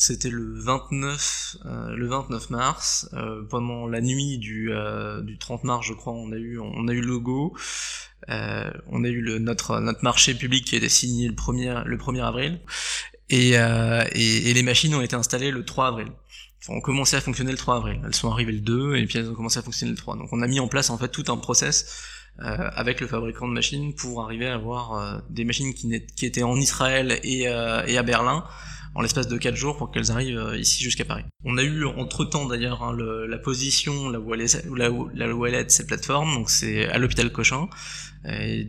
C'était 0.00 0.30
le 0.30 0.54
29, 0.54 1.56
euh, 1.66 1.96
le 1.96 2.06
29 2.06 2.50
mars, 2.50 3.08
euh, 3.14 3.42
pendant 3.50 3.88
la 3.88 4.00
nuit 4.00 4.38
du, 4.38 4.72
euh, 4.72 5.22
du 5.22 5.38
30 5.38 5.64
mars, 5.64 5.84
je 5.84 5.92
crois, 5.92 6.12
on 6.12 6.30
a 6.30 6.36
eu, 6.36 6.60
on 6.60 6.86
a 6.86 6.92
eu 6.92 7.00
le 7.00 7.08
logo, 7.08 7.56
on 8.28 9.02
a 9.04 9.08
eu 9.08 9.20
le, 9.20 9.40
notre, 9.40 9.80
notre 9.80 10.04
marché 10.04 10.34
public 10.34 10.64
qui 10.66 10.76
a 10.76 10.78
été 10.78 10.88
signé 10.88 11.26
le 11.26 11.34
1er, 11.34 11.82
le 11.84 11.96
1er 11.96 12.22
avril, 12.22 12.60
et, 13.30 13.58
euh, 13.58 14.04
et, 14.12 14.50
et, 14.50 14.54
les 14.54 14.62
machines 14.62 14.94
ont 14.94 15.00
été 15.00 15.16
installées 15.16 15.50
le 15.50 15.64
3 15.64 15.88
avril. 15.88 16.08
Enfin, 16.60 16.74
ont 16.74 16.80
commencé 16.80 17.16
à 17.16 17.20
fonctionner 17.20 17.52
le 17.52 17.58
3 17.58 17.76
avril. 17.76 18.00
Elles 18.04 18.14
sont 18.14 18.30
arrivées 18.30 18.52
le 18.52 18.60
2 18.60 18.96
et 18.96 19.06
puis 19.06 19.18
elles 19.18 19.28
ont 19.28 19.34
commencé 19.34 19.58
à 19.58 19.62
fonctionner 19.62 19.92
le 19.92 19.98
3. 19.98 20.16
Donc 20.16 20.28
on 20.32 20.42
a 20.42 20.46
mis 20.46 20.60
en 20.60 20.68
place 20.68 20.90
en 20.90 20.98
fait 20.98 21.08
tout 21.08 21.24
un 21.28 21.36
process 21.36 22.04
euh, 22.40 22.70
avec 22.74 23.00
le 23.00 23.08
fabricant 23.08 23.48
de 23.48 23.52
machines 23.52 23.94
pour 23.94 24.22
arriver 24.22 24.46
à 24.46 24.54
avoir 24.54 24.92
euh, 24.92 25.18
des 25.28 25.44
machines 25.44 25.74
qui, 25.74 25.90
qui, 26.16 26.24
étaient 26.24 26.44
en 26.44 26.54
Israël 26.54 27.18
et, 27.24 27.48
euh, 27.48 27.84
et 27.86 27.98
à 27.98 28.04
Berlin 28.04 28.44
en 28.98 29.02
l'espace 29.02 29.28
de 29.28 29.36
4 29.36 29.54
jours 29.54 29.76
pour 29.76 29.92
qu'elles 29.92 30.10
arrivent 30.10 30.38
euh, 30.38 30.58
ici 30.58 30.82
jusqu'à 30.82 31.04
Paris. 31.04 31.22
On 31.44 31.56
a 31.56 31.62
eu 31.62 31.84
entre 31.84 32.24
temps 32.24 32.46
d'ailleurs 32.46 32.82
hein, 32.82 32.96
la 32.96 33.38
position 33.38 34.10
là 34.10 34.18
où 34.18 34.34
elle 34.34 34.40
est, 34.40 34.66
là 34.76 34.90
où, 34.90 35.08
là 35.14 35.32
où 35.32 35.46
elle 35.46 35.54
est 35.54 35.64
de 35.64 35.70
ces 35.70 35.86
plateformes, 35.86 36.34
donc 36.34 36.50
c'est 36.50 36.86
à 36.88 36.98
l'hôpital 36.98 37.30
Cochin, 37.30 37.68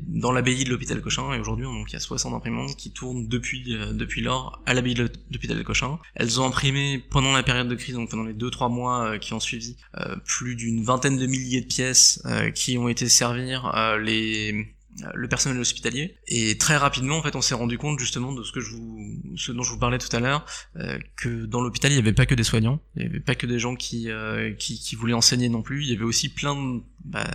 dans 0.07 0.31
l'abbaye 0.31 0.63
de 0.63 0.69
l'hôpital 0.69 1.01
Cochin, 1.01 1.33
et 1.33 1.39
aujourd'hui 1.39 1.65
il 1.67 1.93
y 1.93 1.95
a 1.95 1.99
60 1.99 2.33
imprimantes 2.33 2.75
qui 2.75 2.91
tournent 2.91 3.27
depuis 3.27 3.75
euh, 3.75 3.93
depuis 3.93 4.21
lors 4.21 4.61
à 4.65 4.73
l'abbaye 4.73 4.93
de 4.93 5.09
l'hôpital 5.31 5.63
Cochin. 5.63 5.97
Elles 6.15 6.39
ont 6.39 6.45
imprimé 6.45 7.03
pendant 7.09 7.31
la 7.31 7.43
période 7.43 7.67
de 7.67 7.75
crise, 7.75 7.95
donc 7.95 8.09
pendant 8.09 8.23
les 8.23 8.33
2-3 8.33 8.71
mois 8.71 9.05
euh, 9.05 9.17
qui 9.17 9.33
ont 9.33 9.39
suivi, 9.39 9.77
euh, 9.97 10.15
plus 10.25 10.55
d'une 10.55 10.83
vingtaine 10.83 11.17
de 11.17 11.25
milliers 11.25 11.61
de 11.61 11.67
pièces 11.67 12.21
qui 12.53 12.77
ont 12.77 12.87
été 12.87 13.09
servir 13.09 13.71
les 14.01 14.73
le 15.13 15.27
personnel 15.27 15.59
hospitalier. 15.59 16.15
Et 16.27 16.57
très 16.57 16.77
rapidement 16.77 17.17
en 17.17 17.23
fait 17.23 17.35
on 17.35 17.41
s'est 17.41 17.55
rendu 17.55 17.77
compte 17.77 17.99
justement 17.99 18.33
de 18.33 18.43
ce 18.43 18.51
que 18.51 18.61
je 18.61 18.71
vous 18.71 18.99
ce 19.35 19.51
dont 19.51 19.63
je 19.63 19.71
vous 19.71 19.79
parlais 19.79 19.97
tout 19.97 20.13
à 20.15 20.19
l'heure 20.19 20.45
euh, 20.77 20.97
que 21.15 21.45
dans 21.45 21.61
l'hôpital 21.61 21.91
il 21.91 21.95
n'y 21.95 22.01
avait 22.01 22.13
pas 22.13 22.25
que 22.25 22.35
des 22.35 22.43
soignants 22.43 22.81
il 22.95 23.03
n'y 23.03 23.09
avait 23.09 23.19
pas 23.19 23.35
que 23.35 23.45
des 23.45 23.59
gens 23.59 23.75
qui, 23.75 24.09
euh, 24.09 24.53
qui, 24.53 24.79
qui 24.79 24.95
voulaient 24.95 25.13
enseigner 25.13 25.49
non 25.49 25.61
plus. 25.61 25.83
Il 25.83 25.89
y 25.89 25.95
avait 25.95 26.03
aussi 26.03 26.29
plein 26.29 26.55
de 26.55 26.81
bah, 27.05 27.25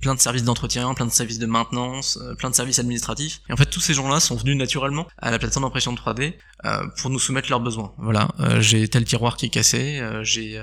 plein 0.00 0.14
de 0.14 0.20
services 0.20 0.44
d'entretien 0.44 0.92
plein 0.94 1.06
de 1.06 1.10
services 1.10 1.38
de 1.38 1.46
maintenance 1.46 2.18
euh, 2.20 2.34
plein 2.34 2.50
de 2.50 2.54
services 2.54 2.78
administratifs. 2.78 3.40
Et 3.48 3.52
en 3.52 3.56
fait 3.56 3.66
tous 3.66 3.80
ces 3.80 3.94
gens 3.94 4.08
là 4.08 4.20
sont 4.20 4.36
venus 4.36 4.56
naturellement 4.56 5.06
à 5.18 5.30
la 5.30 5.38
plateforme 5.38 5.64
d'impression 5.64 5.94
3D 5.94 6.34
euh, 6.64 6.86
pour 6.98 7.10
nous 7.10 7.18
soumettre 7.18 7.50
leurs 7.50 7.60
besoins. 7.60 7.94
Voilà. 7.98 8.28
Euh, 8.40 8.60
j'ai 8.60 8.86
tel 8.88 9.04
tiroir 9.04 9.36
qui 9.36 9.46
est 9.46 9.50
cassé 9.50 10.02
j'ai 10.22 10.60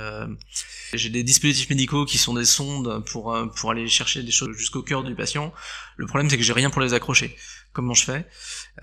j'ai 0.94 1.10
des 1.10 1.24
dispositifs 1.24 1.70
médicaux 1.70 2.06
qui 2.06 2.18
sont 2.18 2.34
des 2.34 2.46
sondes 2.46 3.04
pour 3.06 3.36
pour 3.56 3.72
aller 3.72 3.88
chercher 3.88 4.24
des 4.24 4.32
choses 4.32 4.56
jusqu'au 4.58 4.82
cœur 4.82 5.04
du 5.04 5.16
patient. 5.16 5.54
Le 5.98 6.06
problème 6.06 6.30
c'est 6.30 6.38
que 6.38 6.44
j'ai 6.44 6.54
rien 6.54 6.70
pour 6.70 6.82
les 6.82 6.94
accrocher. 6.94 7.36
Comment 7.74 7.94
je 7.94 8.04
fais 8.04 8.26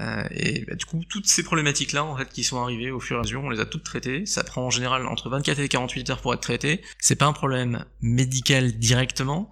euh, 0.01 0.25
Et 0.31 0.65
bah, 0.67 0.75
du 0.75 0.87
coup, 0.87 1.05
toutes 1.09 1.27
ces 1.27 1.43
problématiques-là, 1.43 2.05
en 2.05 2.17
fait, 2.17 2.29
qui 2.31 2.43
sont 2.43 2.63
arrivées 2.63 2.91
au 2.91 3.01
fur 3.01 3.17
et 3.17 3.19
à 3.19 3.23
mesure, 3.23 3.43
on 3.45 3.51
les 3.51 3.61
a 3.61 3.67
toutes 3.67 3.85
traitées. 3.85 4.25
Ça 4.25 4.45
prend 4.45 4.63
en 4.63 4.71
général 4.71 5.07
entre 5.07 5.29
24 5.29 5.59
et 5.59 5.69
48 5.69 6.11
heures 6.11 6.21
pour 6.21 6.33
être 6.33 6.41
traité. 6.41 6.81
C'est 6.99 7.17
pas 7.17 7.27
un 7.27 7.35
problème 7.35 7.85
médical 8.01 8.79
directement, 8.79 9.51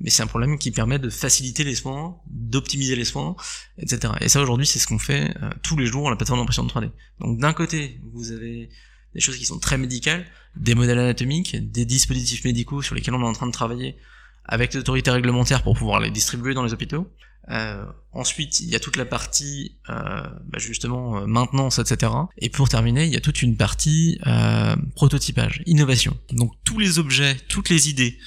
mais 0.00 0.08
c'est 0.08 0.22
un 0.22 0.26
problème 0.26 0.58
qui 0.58 0.70
permet 0.70 0.98
de 0.98 1.10
faciliter 1.10 1.64
les 1.64 1.74
soins, 1.74 2.18
d'optimiser 2.30 2.96
les 2.96 3.04
soins, 3.04 3.36
etc. 3.78 4.14
Et 4.22 4.30
ça, 4.30 4.40
aujourd'hui, 4.40 4.66
c'est 4.66 4.78
ce 4.78 4.86
qu'on 4.86 4.98
fait 4.98 5.34
euh, 5.42 5.50
tous 5.62 5.76
les 5.76 5.86
jours 5.86 6.08
à 6.08 6.10
la 6.10 6.16
plateforme 6.16 6.40
d'impression 6.40 6.64
de 6.64 6.70
3D. 6.70 6.90
Donc, 7.20 7.38
d'un 7.38 7.52
côté, 7.52 8.00
vous 8.14 8.32
avez 8.32 8.70
des 9.14 9.20
choses 9.20 9.36
qui 9.36 9.44
sont 9.44 9.58
très 9.58 9.76
médicales, 9.76 10.24
des 10.56 10.74
modèles 10.74 10.98
anatomiques, 10.98 11.56
des 11.70 11.84
dispositifs 11.84 12.44
médicaux 12.44 12.80
sur 12.80 12.94
lesquels 12.94 13.14
on 13.14 13.20
est 13.22 13.28
en 13.28 13.32
train 13.32 13.46
de 13.46 13.52
travailler 13.52 13.98
avec 14.44 14.72
les 14.72 14.80
autorités 14.80 15.10
réglementaires 15.10 15.62
pour 15.62 15.76
pouvoir 15.76 16.00
les 16.00 16.10
distribuer 16.10 16.54
dans 16.54 16.64
les 16.64 16.72
hôpitaux. 16.72 17.10
Euh, 17.50 17.84
ensuite, 18.12 18.60
il 18.60 18.68
y 18.68 18.74
a 18.76 18.80
toute 18.80 18.96
la 18.96 19.06
partie 19.06 19.76
euh, 19.88 20.22
bah 20.46 20.58
justement 20.58 21.18
euh, 21.18 21.26
maintenance, 21.26 21.78
etc. 21.78 22.12
Et 22.38 22.50
pour 22.50 22.68
terminer, 22.68 23.06
il 23.06 23.12
y 23.12 23.16
a 23.16 23.20
toute 23.20 23.42
une 23.42 23.56
partie 23.56 24.18
euh, 24.26 24.76
prototypage, 24.94 25.62
innovation. 25.66 26.16
Donc 26.32 26.52
tous 26.64 26.78
les 26.78 26.98
objets, 26.98 27.36
toutes 27.48 27.70
les 27.70 27.88
idées 27.88 28.18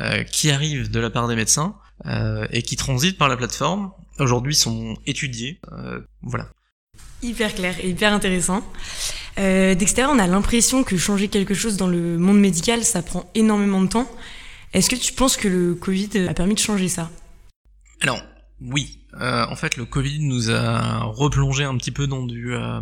euh, 0.00 0.22
qui 0.22 0.50
arrivent 0.50 0.90
de 0.90 1.00
la 1.00 1.10
part 1.10 1.26
des 1.26 1.34
médecins 1.36 1.76
euh, 2.06 2.46
et 2.50 2.62
qui 2.62 2.76
transitent 2.76 3.18
par 3.18 3.28
la 3.28 3.36
plateforme, 3.36 3.90
aujourd'hui 4.18 4.54
sont 4.54 4.96
étudiées. 5.06 5.60
voilà. 6.22 6.48
Hyper 7.22 7.54
clair 7.54 7.74
et 7.82 7.90
hyper 7.90 8.12
intéressant. 8.12 8.62
D'extérieur, 9.36 10.12
on 10.14 10.18
a 10.18 10.26
l'impression 10.26 10.84
que 10.84 10.98
changer 10.98 11.28
quelque 11.28 11.54
chose 11.54 11.78
dans 11.78 11.86
le 11.88 12.18
monde 12.18 12.38
médical, 12.38 12.84
ça 12.84 13.00
prend 13.00 13.30
énormément 13.34 13.80
de 13.80 13.88
temps. 13.88 14.10
Est-ce 14.74 14.90
que 14.90 14.96
tu 14.96 15.14
penses 15.14 15.38
que 15.38 15.48
le 15.48 15.74
Covid 15.74 16.26
a 16.28 16.34
permis 16.34 16.54
de 16.54 16.58
changer 16.60 16.88
ça? 16.88 17.10
Alors, 18.02 18.22
oui. 18.60 18.98
Euh, 19.20 19.46
en 19.46 19.56
fait, 19.56 19.76
le 19.76 19.84
Covid 19.84 20.20
nous 20.20 20.50
a 20.50 21.02
replongé 21.04 21.64
un 21.64 21.76
petit 21.76 21.90
peu 21.90 22.06
dans 22.06 22.24
du... 22.24 22.54
Euh, 22.54 22.80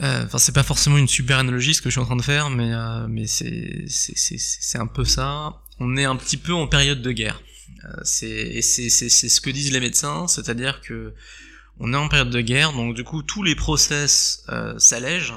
euh, 0.00 0.24
enfin, 0.24 0.38
c'est 0.38 0.52
pas 0.52 0.62
forcément 0.62 0.96
une 0.96 1.08
super 1.08 1.38
analogie 1.38 1.74
ce 1.74 1.82
que 1.82 1.90
je 1.90 1.94
suis 1.94 2.00
en 2.00 2.06
train 2.06 2.16
de 2.16 2.22
faire, 2.22 2.50
mais, 2.50 2.72
euh, 2.72 3.06
mais 3.08 3.26
c'est, 3.26 4.78
un 4.78 4.86
peu 4.86 5.04
ça. 5.04 5.60
On 5.80 5.96
est 5.96 6.04
un 6.04 6.16
petit 6.16 6.36
peu 6.36 6.52
en 6.52 6.66
période 6.66 7.02
de 7.02 7.12
guerre. 7.12 7.42
Euh, 7.84 8.00
c'est 8.02 8.60
ce 8.62 9.40
que 9.40 9.50
disent 9.50 9.72
les 9.72 9.80
médecins, 9.80 10.26
c'est-à-dire 10.28 10.80
que 10.80 11.14
on 11.78 11.92
est 11.92 11.96
en 11.96 12.08
période 12.08 12.30
de 12.30 12.40
guerre, 12.40 12.72
donc 12.72 12.94
du 12.94 13.02
coup 13.02 13.22
tous 13.22 13.42
les 13.42 13.54
process 13.54 14.44
s'allègent, 14.76 15.34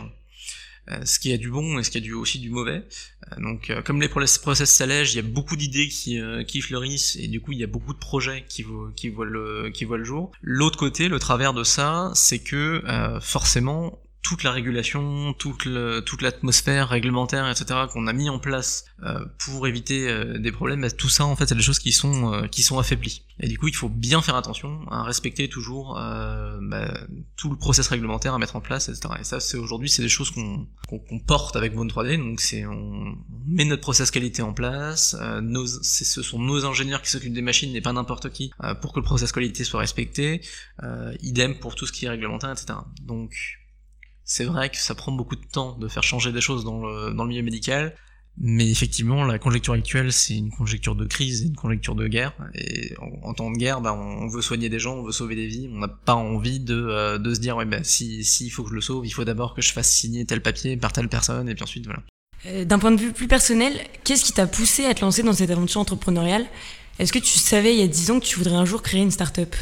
ce 1.03 1.19
qui 1.19 1.33
a 1.33 1.37
du 1.37 1.49
bon 1.49 1.79
et 1.79 1.83
ce 1.83 1.89
qui 1.89 1.97
a 1.97 2.01
du, 2.01 2.13
aussi 2.13 2.39
du 2.39 2.49
mauvais. 2.49 2.83
Euh, 3.31 3.41
donc, 3.41 3.69
euh, 3.69 3.81
comme 3.81 4.01
les 4.01 4.09
process 4.09 4.69
s'allègent, 4.69 5.13
il 5.13 5.17
y 5.17 5.19
a 5.19 5.23
beaucoup 5.23 5.55
d'idées 5.55 5.87
qui, 5.87 6.19
euh, 6.19 6.43
qui 6.43 6.61
fleurissent 6.61 7.15
et 7.15 7.27
du 7.27 7.41
coup, 7.41 7.51
il 7.51 7.59
y 7.59 7.63
a 7.63 7.67
beaucoup 7.67 7.93
de 7.93 7.99
projets 7.99 8.45
qui, 8.47 8.65
qui, 8.95 9.09
voient, 9.09 9.25
le, 9.25 9.69
qui 9.73 9.85
voient 9.85 9.97
le 9.97 10.03
jour. 10.03 10.31
L'autre 10.41 10.77
côté, 10.77 11.07
le 11.07 11.19
travers 11.19 11.53
de 11.53 11.63
ça, 11.63 12.11
c'est 12.13 12.39
que 12.39 12.83
forcément, 13.21 13.99
toute 14.25 14.41
la 14.41 14.49
régulation, 14.49 15.33
toute, 15.33 15.65
le, 15.65 16.01
toute 16.01 16.23
l'atmosphère 16.23 16.89
réglementaire, 16.89 17.47
etc. 17.47 17.81
qu'on 17.93 18.07
a 18.07 18.13
mis 18.13 18.27
en 18.27 18.39
place 18.39 18.85
euh, 19.03 19.23
pour 19.37 19.67
éviter 19.67 20.09
euh, 20.09 20.39
des 20.39 20.51
problèmes, 20.51 20.81
bah, 20.81 20.89
tout 20.89 21.09
ça 21.09 21.27
en 21.27 21.35
fait 21.35 21.45
c'est 21.45 21.53
des 21.53 21.61
choses 21.61 21.77
qui 21.77 21.91
sont 21.91 22.33
euh, 22.33 22.47
qui 22.47 22.63
sont 22.63 22.79
affaiblies. 22.79 23.21
Et 23.39 23.47
du 23.47 23.59
coup 23.59 23.67
il 23.67 23.75
faut 23.75 23.87
bien 23.87 24.23
faire 24.23 24.35
attention 24.35 24.81
à 24.89 25.03
respecter 25.03 25.47
toujours 25.47 25.93
bah, 25.93 26.97
tout 27.37 27.51
le 27.51 27.55
process 27.55 27.87
réglementaire 27.87 28.33
à 28.33 28.39
mettre 28.39 28.55
en 28.55 28.61
place, 28.61 28.89
etc. 28.89 29.13
Et 29.19 29.23
ça 29.23 29.39
c'est 29.39 29.57
aujourd'hui 29.57 29.89
c'est 29.89 30.01
des 30.01 30.09
choses 30.09 30.31
qu'on 30.31 30.65
qu'on, 30.89 31.19
porte 31.19 31.55
avec 31.55 31.75
Bone 31.75 31.89
3D, 31.89 32.17
donc 32.17 32.41
c'est 32.41 32.65
on 32.65 33.15
met 33.45 33.65
notre 33.65 33.83
process 33.83 34.09
qualité 34.09 34.41
en 34.41 34.53
place, 34.53 35.15
nos, 35.43 35.67
c'est, 35.67 36.05
ce 36.05 36.23
sont 36.23 36.39
nos 36.39 36.65
ingénieurs 36.65 37.03
qui 37.03 37.11
s'occupent 37.11 37.33
des 37.33 37.43
machines 37.43 37.75
et 37.75 37.81
pas 37.81 37.93
n'importe 37.93 38.31
qui 38.31 38.51
pour 38.81 38.93
que 38.93 38.99
le 38.99 39.05
process 39.05 39.31
qualité 39.31 39.63
soit 39.63 39.81
respecté. 39.81 40.41
idem 41.21 41.59
pour 41.59 41.75
tout 41.75 41.85
ce 41.85 41.91
qui 41.91 42.05
est 42.05 42.09
réglementaire, 42.09 42.51
etc. 42.51 42.79
Donc 43.03 43.35
c'est 44.25 44.43
vrai 44.43 44.69
que 44.69 44.77
ça 44.77 44.95
prend 44.95 45.11
beaucoup 45.11 45.35
de 45.35 45.45
temps 45.45 45.77
de 45.77 45.87
faire 45.87 46.03
changer 46.03 46.31
des 46.33 46.41
choses 46.41 46.65
dans 46.65 46.85
le, 46.85 47.13
dans 47.13 47.23
le 47.23 47.29
milieu 47.29 47.43
médical, 47.43 47.95
mais 48.37 48.69
effectivement, 48.69 49.23
la 49.23 49.39
conjecture 49.39 49.73
actuelle, 49.73 50.11
c'est 50.11 50.35
une 50.35 50.51
conjecture 50.51 50.95
de 50.95 51.05
crise, 51.05 51.43
une 51.43 51.55
conjecture 51.55 51.95
de 51.95 52.07
guerre. 52.07 52.33
Et 52.53 52.93
en, 53.23 53.33
temps 53.33 53.49
de 53.49 53.55
guerre, 53.55 53.79
bah, 53.79 53.93
on, 53.93 54.27
veut 54.27 54.41
soigner 54.41 54.67
des 54.67 54.77
gens, 54.79 54.95
on 54.95 55.03
veut 55.03 55.13
sauver 55.13 55.35
des 55.35 55.47
vies. 55.47 55.69
On 55.71 55.77
n'a 55.77 55.87
pas 55.87 56.15
envie 56.15 56.59
de, 56.59 56.75
euh, 56.75 57.17
de 57.17 57.33
se 57.33 57.39
dire, 57.39 57.55
ouais, 57.55 57.63
bah, 57.63 57.83
si, 57.83 58.25
si 58.25 58.47
il 58.47 58.49
faut 58.49 58.63
que 58.63 58.69
je 58.71 58.75
le 58.75 58.81
sauve, 58.81 59.07
il 59.07 59.11
faut 59.11 59.23
d'abord 59.23 59.53
que 59.53 59.61
je 59.61 59.71
fasse 59.71 59.89
signer 59.89 60.25
tel 60.25 60.41
papier 60.41 60.75
par 60.75 60.91
telle 60.91 61.07
personne, 61.07 61.47
et 61.47 61.55
puis 61.55 61.63
ensuite, 61.63 61.85
voilà. 61.85 62.01
Euh, 62.47 62.65
d'un 62.65 62.77
point 62.77 62.91
de 62.91 62.99
vue 62.99 63.13
plus 63.13 63.27
personnel, 63.27 63.73
qu'est-ce 64.03 64.25
qui 64.25 64.33
t'a 64.33 64.47
poussé 64.47 64.83
à 64.85 64.93
te 64.93 65.01
lancer 65.01 65.23
dans 65.23 65.33
cette 65.33 65.49
aventure 65.49 65.79
entrepreneuriale? 65.79 66.45
Est-ce 66.99 67.13
que 67.13 67.19
tu 67.19 67.39
savais 67.39 67.73
il 67.73 67.79
y 67.79 67.83
a 67.83 67.87
10 67.87 68.11
ans 68.11 68.19
que 68.19 68.25
tu 68.25 68.37
voudrais 68.37 68.55
un 68.55 68.65
jour 68.65 68.81
créer 68.81 69.01
une 69.01 69.11
start-up? 69.11 69.55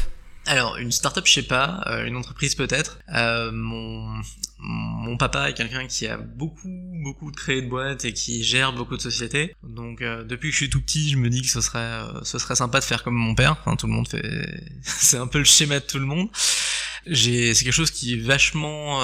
Alors, 0.46 0.76
une 0.76 0.92
startup, 0.92 1.26
je 1.26 1.32
sais 1.32 1.42
pas, 1.42 1.82
euh, 1.86 2.04
une 2.04 2.16
entreprise 2.16 2.54
peut-être. 2.54 2.98
Euh, 3.14 3.50
mon, 3.50 4.20
mon 4.58 5.16
papa 5.16 5.48
est 5.48 5.54
quelqu'un 5.54 5.86
qui 5.86 6.06
a 6.06 6.18
beaucoup, 6.18 6.68
beaucoup 7.02 7.30
créé 7.30 7.62
de 7.62 7.68
boîtes 7.68 8.04
et 8.04 8.12
qui 8.12 8.44
gère 8.44 8.74
beaucoup 8.74 8.96
de 8.96 9.02
sociétés. 9.02 9.54
Donc, 9.62 10.02
euh, 10.02 10.22
depuis 10.22 10.48
que 10.50 10.52
je 10.52 10.58
suis 10.58 10.70
tout 10.70 10.82
petit, 10.82 11.08
je 11.10 11.16
me 11.16 11.30
dis 11.30 11.40
que 11.40 11.48
ce 11.48 11.62
serait, 11.62 11.78
euh, 11.78 12.22
ce 12.24 12.38
serait 12.38 12.56
sympa 12.56 12.80
de 12.80 12.84
faire 12.84 13.02
comme 13.02 13.14
mon 13.14 13.34
père. 13.34 13.56
Enfin, 13.60 13.76
tout 13.76 13.86
le 13.86 13.94
monde 13.94 14.06
fait, 14.06 14.22
c'est 14.82 15.16
un 15.16 15.26
peu 15.26 15.38
le 15.38 15.44
schéma 15.44 15.80
de 15.80 15.84
tout 15.84 15.98
le 15.98 16.06
monde. 16.06 16.28
C'est 17.06 17.54
quelque 17.54 17.70
chose 17.70 17.90
qui 17.90 18.14
est 18.14 18.22
vachement, 18.22 18.96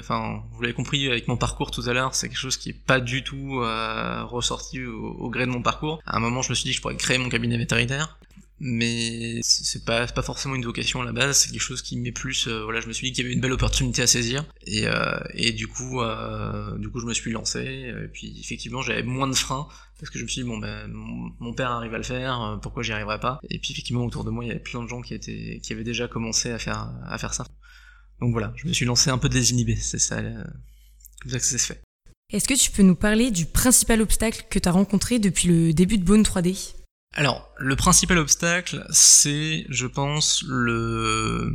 enfin, 0.00 0.42
vous 0.50 0.62
l'avez 0.62 0.74
compris 0.74 1.06
avec 1.06 1.28
mon 1.28 1.36
parcours 1.36 1.70
tout 1.70 1.82
à 1.86 1.92
l'heure, 1.92 2.12
c'est 2.12 2.28
quelque 2.28 2.40
chose 2.40 2.56
qui 2.56 2.70
est 2.70 2.72
pas 2.86 2.98
du 2.98 3.22
tout 3.22 3.60
ressorti 3.60 4.82
au, 4.84 5.12
au 5.12 5.30
gré 5.30 5.46
de 5.46 5.52
mon 5.52 5.62
parcours. 5.62 6.00
À 6.06 6.16
un 6.16 6.20
moment, 6.20 6.42
je 6.42 6.50
me 6.50 6.56
suis 6.56 6.64
dit 6.64 6.70
que 6.70 6.78
je 6.78 6.82
pourrais 6.82 6.96
créer 6.96 7.18
mon 7.18 7.28
cabinet 7.28 7.56
vétérinaire 7.56 8.18
mais 8.60 9.40
c'est 9.42 9.86
pas 9.86 10.06
pas 10.06 10.20
forcément 10.20 10.54
une 10.54 10.64
vocation 10.64 11.00
à 11.00 11.04
la 11.04 11.12
base 11.12 11.38
c'est 11.38 11.50
quelque 11.50 11.62
chose 11.62 11.80
qui 11.80 11.96
m'est 11.96 12.12
plus 12.12 12.46
euh, 12.46 12.62
voilà 12.62 12.80
je 12.80 12.88
me 12.88 12.92
suis 12.92 13.06
dit 13.06 13.12
qu'il 13.14 13.24
y 13.24 13.26
avait 13.26 13.34
une 13.34 13.40
belle 13.40 13.52
opportunité 13.52 14.02
à 14.02 14.06
saisir. 14.06 14.44
Et 14.66 14.86
euh, 14.86 15.18
et 15.32 15.52
du 15.52 15.66
coup 15.66 16.02
euh, 16.02 16.76
du 16.76 16.90
coup 16.90 17.00
je 17.00 17.06
me 17.06 17.14
suis 17.14 17.32
lancé. 17.32 17.60
Et 17.60 18.08
puis 18.12 18.38
effectivement 18.38 18.82
j'avais 18.82 19.02
moins 19.02 19.28
de 19.28 19.34
freins 19.34 19.66
parce 19.98 20.10
que 20.10 20.18
je 20.18 20.24
me 20.24 20.28
suis 20.28 20.42
dit 20.42 20.48
bon 20.48 20.58
ben 20.58 20.88
mon, 20.88 21.54
père 21.54 21.70
arrive 21.70 21.94
à 21.94 21.98
le 21.98 22.04
faire 22.04 22.58
pourquoi 22.62 22.82
j'y 22.82 22.92
arriverai 22.92 23.18
pas? 23.18 23.40
Et 23.48 23.58
puis 23.58 23.72
effectivement 23.72 24.04
autour 24.04 24.24
de 24.24 24.30
moi 24.30 24.44
il 24.44 24.48
y 24.48 24.50
avait 24.50 24.60
plein 24.60 24.82
de 24.82 24.88
gens 24.88 25.00
qui 25.00 25.14
étaient 25.14 25.58
qui 25.62 25.72
avaient 25.72 25.84
déjà 25.84 26.06
commencé 26.06 26.50
à 26.50 26.58
faire 26.58 26.92
à 27.06 27.16
faire 27.16 27.32
ça. 27.32 27.46
Donc 28.20 28.32
voilà 28.32 28.52
je 28.56 28.68
me 28.68 28.74
suis 28.74 28.84
lancé 28.84 29.08
un 29.08 29.18
peu 29.18 29.30
désinhibé 29.30 29.76
c'est 29.76 29.98
ça 29.98 30.20
comme 30.20 31.30
ça 31.30 31.38
que 31.38 31.44
ça 31.44 31.58
s'est 31.58 31.74
fait. 31.74 31.80
Est-ce 32.30 32.46
que 32.46 32.54
tu 32.54 32.70
peux 32.70 32.82
nous 32.82 32.94
parler 32.94 33.30
du 33.30 33.46
principal 33.46 34.02
obstacle 34.02 34.44
que 34.50 34.58
tu 34.58 34.68
as 34.68 34.72
rencontré 34.72 35.18
depuis 35.18 35.48
le 35.48 35.72
début 35.72 35.98
de 35.98 36.04
Bone 36.04 36.22
3D 36.22 36.74
alors, 37.14 37.52
le 37.58 37.74
principal 37.74 38.18
obstacle, 38.18 38.86
c'est, 38.90 39.66
je 39.68 39.86
pense, 39.86 40.44
le... 40.46 41.52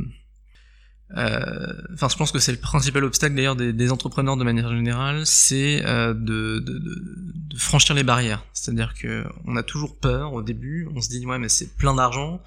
Euh, 1.16 1.72
enfin, 1.94 2.08
je 2.08 2.16
pense 2.16 2.32
que 2.32 2.40
c'est 2.40 2.52
le 2.52 2.58
principal 2.58 3.04
obstacle 3.04 3.34
d'ailleurs 3.36 3.56
des, 3.56 3.92
entrepreneurs 3.92 4.36
de 4.36 4.44
manière 4.44 4.68
générale, 4.68 5.24
c'est 5.24 5.86
euh, 5.86 6.12
de, 6.12 6.58
de, 6.58 6.78
de, 6.78 7.58
franchir 7.58 7.94
les 7.94 8.02
barrières. 8.02 8.44
C'est-à-dire 8.52 8.92
que 8.94 9.24
on 9.46 9.56
a 9.56 9.62
toujours 9.62 9.98
peur 9.98 10.32
au 10.32 10.42
début, 10.42 10.88
on 10.94 11.00
se 11.00 11.08
dit 11.08 11.24
ouais 11.24 11.38
mais 11.38 11.48
c'est 11.48 11.76
plein 11.76 11.94
d'argent, 11.94 12.42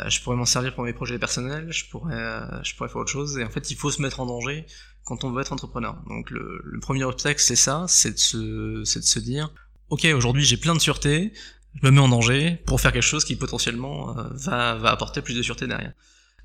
euh, 0.00 0.10
je 0.10 0.20
pourrais 0.20 0.34
m'en 0.34 0.44
servir 0.44 0.74
pour 0.74 0.82
mes 0.82 0.92
projets 0.92 1.20
personnels, 1.20 1.72
je 1.72 1.88
pourrais, 1.88 2.42
je 2.64 2.74
pourrais 2.74 2.88
faire 2.88 3.00
autre 3.00 3.12
chose. 3.12 3.38
Et 3.38 3.44
en 3.44 3.50
fait, 3.50 3.70
il 3.70 3.76
faut 3.76 3.92
se 3.92 4.02
mettre 4.02 4.18
en 4.18 4.26
danger 4.26 4.66
quand 5.04 5.22
on 5.22 5.30
veut 5.30 5.40
être 5.40 5.52
entrepreneur. 5.52 5.96
Donc 6.08 6.30
le, 6.30 6.60
le 6.64 6.80
premier 6.80 7.04
obstacle, 7.04 7.40
c'est 7.40 7.56
ça, 7.56 7.84
c'est 7.88 8.12
de 8.12 8.18
se, 8.18 8.82
c'est 8.84 9.00
de 9.00 9.04
se 9.04 9.20
dire 9.20 9.50
ok 9.90 10.06
aujourd'hui 10.16 10.44
j'ai 10.44 10.56
plein 10.56 10.74
de 10.74 10.80
sûreté, 10.80 11.32
je 11.74 11.86
me 11.86 11.92
mets 11.92 12.00
en 12.00 12.08
danger 12.08 12.58
pour 12.66 12.80
faire 12.80 12.92
quelque 12.92 13.02
chose 13.02 13.24
qui 13.24 13.36
potentiellement 13.36 14.18
euh, 14.18 14.24
va, 14.32 14.74
va 14.74 14.90
apporter 14.90 15.22
plus 15.22 15.34
de 15.34 15.42
sûreté 15.42 15.66
derrière. 15.66 15.92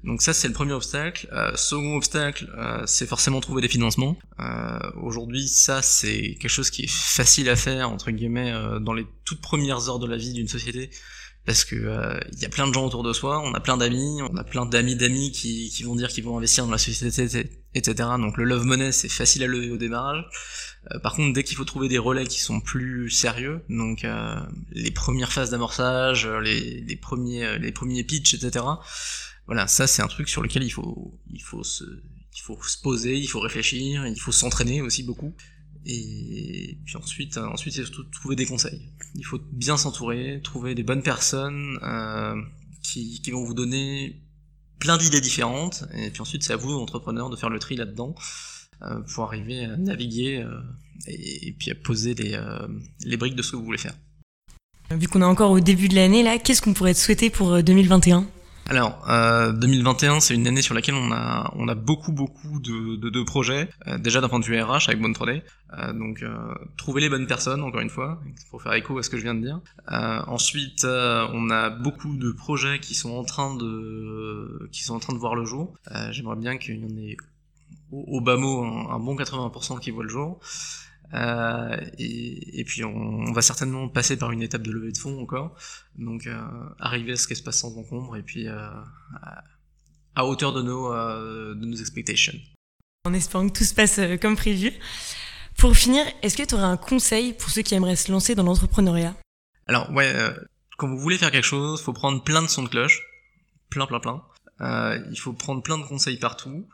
Donc 0.03 0.21
ça 0.21 0.33
c'est 0.33 0.47
le 0.47 0.53
premier 0.53 0.73
obstacle. 0.73 1.27
Euh, 1.31 1.55
second 1.55 1.95
obstacle, 1.95 2.47
euh, 2.57 2.83
c'est 2.85 3.07
forcément 3.07 3.41
trouver 3.41 3.61
des 3.61 3.67
financements. 3.67 4.17
Aujourd'hui, 5.01 5.47
ça 5.47 5.81
c'est 5.81 6.37
quelque 6.39 6.49
chose 6.49 6.69
qui 6.69 6.83
est 6.83 6.91
facile 6.91 7.49
à 7.49 7.55
faire 7.55 7.89
entre 7.89 8.11
guillemets 8.11 8.53
dans 8.81 8.93
les 8.93 9.07
toutes 9.23 9.41
premières 9.41 9.89
heures 9.89 9.99
de 9.99 10.07
la 10.07 10.17
vie 10.17 10.33
d'une 10.33 10.47
société, 10.47 10.91
parce 11.45 11.63
que 11.63 12.19
il 12.33 12.39
y 12.39 12.45
a 12.45 12.49
plein 12.49 12.67
de 12.67 12.73
gens 12.73 12.85
autour 12.85 13.01
de 13.01 13.13
soi, 13.13 13.41
on 13.43 13.53
a 13.53 13.59
plein 13.59 13.77
d'amis, 13.77 14.21
on 14.21 14.35
a 14.37 14.43
plein 14.43 14.65
d'amis 14.65 14.95
d'amis 14.95 15.31
qui, 15.31 15.71
qui 15.71 15.83
vont 15.83 15.95
dire 15.95 16.09
qu'ils 16.09 16.23
vont 16.23 16.37
investir 16.37 16.65
dans 16.65 16.71
la 16.71 16.77
société, 16.77 17.49
etc. 17.75 18.09
Donc 18.19 18.37
le 18.37 18.43
love 18.43 18.65
money 18.65 18.91
c'est 18.91 19.09
facile 19.09 19.43
à 19.43 19.47
lever 19.47 19.69
au 19.69 19.77
démarrage. 19.77 20.25
Euh, 20.91 20.99
par 20.99 21.13
contre, 21.13 21.33
dès 21.33 21.43
qu'il 21.43 21.57
faut 21.57 21.65
trouver 21.65 21.87
des 21.87 21.97
relais 21.97 22.25
qui 22.25 22.39
sont 22.39 22.61
plus 22.61 23.09
sérieux, 23.09 23.63
donc 23.69 24.03
euh, 24.03 24.39
les 24.71 24.91
premières 24.91 25.31
phases 25.31 25.51
d'amorçage, 25.51 26.25
euh, 26.25 26.39
les, 26.39 26.81
les, 26.81 26.95
premiers 26.95 27.59
les 27.59 27.71
premiers 27.71 28.03
pitchs, 28.03 28.33
etc. 28.33 28.65
Voilà, 29.45 29.67
ça 29.67 29.85
c'est 29.85 30.01
un 30.01 30.07
truc 30.07 30.29
sur 30.29 30.41
lequel 30.41 30.63
il 30.63 30.71
faut 30.71 31.19
il 31.31 31.41
faut 31.41 31.63
se 31.63 31.83
il 32.35 32.41
faut 32.41 32.61
se 32.63 32.77
poser, 32.81 33.17
il 33.17 33.27
faut 33.27 33.39
réfléchir, 33.39 34.05
il 34.07 34.19
faut 34.19 34.31
s'entraîner 34.31 34.81
aussi 34.81 35.03
beaucoup. 35.03 35.33
Et 35.85 36.79
puis 36.85 36.97
ensuite, 36.97 37.37
ensuite 37.37 37.73
c'est 37.75 37.83
surtout 37.83 38.03
trouver 38.05 38.35
des 38.35 38.45
conseils. 38.45 38.89
Il 39.13 39.25
faut 39.25 39.39
bien 39.51 39.77
s'entourer, 39.77 40.41
trouver 40.43 40.73
des 40.73 40.83
bonnes 40.83 41.03
personnes 41.03 41.79
euh, 41.83 42.35
qui, 42.81 43.21
qui 43.21 43.31
vont 43.31 43.43
vous 43.43 43.53
donner 43.53 44.24
plein 44.79 44.97
d'idées 44.97 45.21
différentes. 45.21 45.85
Et 45.93 46.09
puis 46.09 46.21
ensuite, 46.21 46.43
c'est 46.43 46.53
à 46.53 46.57
vous, 46.57 46.71
entrepreneurs, 46.73 47.29
de 47.29 47.35
faire 47.35 47.49
le 47.49 47.59
tri 47.59 47.75
là-dedans. 47.75 48.15
Euh, 48.81 48.99
pour 49.13 49.23
arriver 49.23 49.63
à 49.63 49.77
naviguer 49.77 50.43
euh, 50.43 50.59
et, 51.07 51.55
puis 51.57 51.71
à 51.71 51.75
poser 51.75 52.13
les, 52.13 52.33
euh, 52.33 52.67
les 53.05 53.15
briques 53.15 53.35
de 53.35 53.41
ce 53.41 53.51
que 53.51 53.55
vous 53.55 53.63
voulez 53.63 53.77
faire. 53.77 53.93
Vu 54.91 55.07
qu'on 55.07 55.21
est 55.21 55.25
encore 55.25 55.51
au 55.51 55.61
début 55.61 55.87
de 55.87 55.95
l'année, 55.95 56.23
là, 56.23 56.37
qu'est-ce 56.37 56.61
qu'on 56.61 56.73
pourrait 56.73 56.93
te 56.93 56.99
souhaiter 56.99 57.29
pour 57.29 57.63
2021 57.63 58.27
alors, 58.67 59.07
euh, 59.09 59.51
2021, 59.51 60.19
c'est 60.19 60.33
une 60.33 60.47
année 60.47 60.61
sur 60.63 60.73
laquelle 60.73 60.95
on 60.95 61.11
a 61.11 61.51
on 61.55 61.67
a 61.67 61.75
beaucoup 61.75 62.11
beaucoup 62.11 62.59
de, 62.59 62.95
de, 62.95 63.23
projets. 63.23 63.69
déjà 63.99 64.21
d'un 64.21 64.29
point 64.29 64.39
de 64.39 64.45
vue 64.45 64.59
RH 64.59 64.87
avec 64.87 64.99
Bonne 64.99 65.13
3D, 65.13 65.43
euh, 65.77 65.93
donc 65.93 66.23
trouver 66.75 67.01
les 67.01 67.09
bonnes 67.09 67.27
personnes 67.27 67.61
encore 67.61 67.81
une 67.81 67.89
fois 67.89 68.19
pour 68.49 68.63
faire 68.63 68.73
écho 68.73 68.97
à 68.97 69.03
ce 69.03 69.09
que 69.09 69.17
je 69.17 69.23
viens 69.23 69.35
de 69.35 69.41
dire. 69.41 69.61
ensuite, 69.87 70.83
on 70.83 71.49
a 71.51 71.69
beaucoup 71.69 72.15
de 72.15 72.31
projets 72.31 72.79
qui 72.79 72.95
sont 72.95 73.15
en 73.15 73.23
train 73.23 73.55
de 73.55 74.67
qui 74.71 74.83
sont 74.83 74.95
en 74.95 74.99
train 74.99 75.13
de 75.13 75.19
voir 75.19 75.35
le 75.35 75.45
jour. 75.45 75.75
J'aimerais 76.09 76.37
bien 76.37 76.57
qu'il 76.57 76.79
y 76.79 76.85
en 76.85 76.97
ait 76.97 77.17
au, 77.91 78.21
bas 78.21 78.37
mot 78.37 78.63
un, 78.63 78.99
bon 78.99 79.15
80% 79.15 79.79
qui 79.79 79.91
voit 79.91 80.03
le 80.03 80.09
jour. 80.09 80.39
Euh, 81.13 81.77
et, 81.97 82.63
puis 82.65 82.83
on, 82.83 83.31
va 83.31 83.41
certainement 83.41 83.87
passer 83.87 84.17
par 84.17 84.31
une 84.31 84.41
étape 84.41 84.63
de 84.63 84.71
levée 84.71 84.91
de 84.91 84.97
fonds 84.97 85.21
encore, 85.21 85.55
donc 85.97 86.27
euh, 86.27 86.41
arriver 86.79 87.13
à 87.13 87.15
ce 87.15 87.27
qui 87.27 87.35
se 87.35 87.43
passe 87.43 87.59
sans 87.59 87.77
encombre 87.77 88.17
et 88.17 88.23
puis 88.23 88.47
euh, 88.47 88.67
à, 90.15 90.25
hauteur 90.25 90.51
de 90.51 90.61
nos, 90.61 90.91
de 90.91 91.65
nos 91.65 91.77
expectations. 91.77 92.33
En 93.05 93.13
espérant 93.13 93.47
que 93.47 93.57
tout 93.57 93.63
se 93.63 93.73
passe 93.73 93.99
comme 94.21 94.35
prévu. 94.35 94.73
Pour 95.57 95.75
finir, 95.75 96.03
est-ce 96.21 96.35
que 96.35 96.43
tu 96.43 96.55
aurais 96.55 96.63
un 96.63 96.77
conseil 96.77 97.33
pour 97.33 97.49
ceux 97.49 97.61
qui 97.61 97.75
aimeraient 97.75 97.95
se 97.95 98.11
lancer 98.11 98.35
dans 98.35 98.43
l'entrepreneuriat? 98.43 99.15
Alors 99.67 99.91
ouais, 99.91 100.13
quand 100.77 100.87
vous 100.87 100.97
voulez 100.97 101.17
faire 101.17 101.31
quelque 101.31 101.45
chose, 101.45 101.81
faut 101.81 101.93
prendre 101.93 102.23
plein 102.23 102.41
de 102.41 102.47
sons 102.47 102.63
de 102.63 102.69
cloche, 102.69 103.03
plein 103.69 103.85
plein 103.85 103.99
plein. 103.99 104.23
il 105.11 105.19
faut 105.19 105.33
prendre 105.33 105.61
plein 105.61 105.77
de 105.77 105.83
conseils 105.83 106.17
partout. 106.17 106.67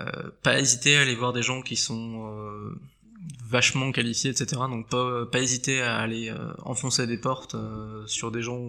Euh, 0.00 0.30
pas 0.42 0.58
hésiter 0.58 0.96
à 0.96 1.02
aller 1.02 1.14
voir 1.14 1.32
des 1.32 1.42
gens 1.42 1.60
qui 1.62 1.76
sont 1.76 2.26
euh, 2.26 2.80
vachement 3.48 3.92
qualifiés, 3.92 4.30
etc. 4.30 4.62
Donc 4.68 4.88
pas, 4.88 5.40
hésiter 5.40 5.82
à 5.82 5.98
aller 5.98 6.30
euh, 6.30 6.52
enfoncer 6.64 7.06
des 7.06 7.18
portes 7.18 7.56
sur 8.06 8.30
des 8.30 8.42
gens 8.42 8.60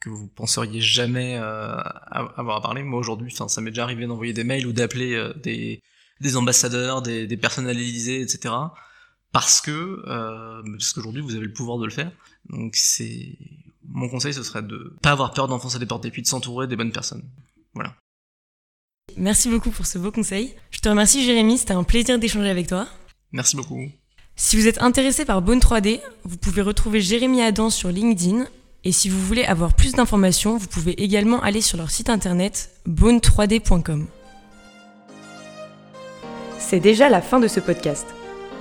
que 0.00 0.08
vous 0.08 0.28
penseriez 0.28 0.80
jamais 0.80 1.36
avoir 1.36 2.56
à 2.56 2.60
parler. 2.60 2.82
Moi 2.82 2.98
aujourd'hui, 2.98 3.34
ça 3.34 3.60
m'est 3.60 3.70
déjà 3.70 3.82
arrivé 3.82 4.06
d'envoyer 4.06 4.32
des 4.32 4.44
mails 4.44 4.66
ou 4.66 4.72
d'appeler 4.72 5.32
des, 5.42 5.82
des 6.20 6.36
ambassadeurs, 6.36 7.02
des, 7.02 7.26
des 7.26 7.36
personnalisés, 7.36 8.20
etc. 8.20 8.54
Parce 9.32 9.60
que 9.60 10.02
parce 10.76 10.92
qu'aujourd'hui 10.92 11.22
vous 11.22 11.34
avez 11.34 11.46
le 11.46 11.52
pouvoir 11.52 11.78
de 11.78 11.84
le 11.84 11.90
faire. 11.90 12.12
Donc 12.50 12.76
c'est 12.76 13.36
mon 13.88 14.08
conseil, 14.08 14.32
ce 14.32 14.42
serait 14.42 14.62
de 14.62 14.96
pas 15.02 15.12
avoir 15.12 15.32
peur 15.32 15.48
d'enfoncer 15.48 15.78
des 15.78 15.86
portes 15.86 16.04
et 16.04 16.10
puis 16.10 16.22
de 16.22 16.26
s'entourer 16.26 16.66
des 16.66 16.76
bonnes 16.76 16.92
personnes. 16.92 17.22
Voilà. 17.74 17.94
Merci 19.16 19.48
beaucoup 19.48 19.70
pour 19.70 19.86
ce 19.86 19.98
beau 19.98 20.10
conseil. 20.10 20.54
Je 20.70 20.80
te 20.80 20.88
remercie 20.88 21.24
Jérémy, 21.24 21.58
c'était 21.58 21.74
un 21.74 21.84
plaisir 21.84 22.18
d'échanger 22.18 22.48
avec 22.48 22.66
toi. 22.66 22.88
Merci 23.34 23.56
beaucoup. 23.56 23.90
Si 24.36 24.56
vous 24.56 24.68
êtes 24.68 24.80
intéressé 24.80 25.24
par 25.24 25.42
Bone 25.42 25.58
3D, 25.58 26.00
vous 26.22 26.36
pouvez 26.36 26.62
retrouver 26.62 27.00
Jérémy 27.00 27.42
Adam 27.42 27.68
sur 27.68 27.88
LinkedIn. 27.88 28.46
Et 28.84 28.92
si 28.92 29.08
vous 29.08 29.18
voulez 29.18 29.44
avoir 29.44 29.74
plus 29.74 29.92
d'informations, 29.92 30.56
vous 30.56 30.68
pouvez 30.68 31.02
également 31.02 31.42
aller 31.42 31.60
sur 31.60 31.76
leur 31.76 31.90
site 31.90 32.10
internet 32.10 32.70
bone3d.com. 32.88 34.06
C'est 36.60 36.78
déjà 36.78 37.08
la 37.08 37.20
fin 37.20 37.40
de 37.40 37.48
ce 37.48 37.58
podcast. 37.58 38.06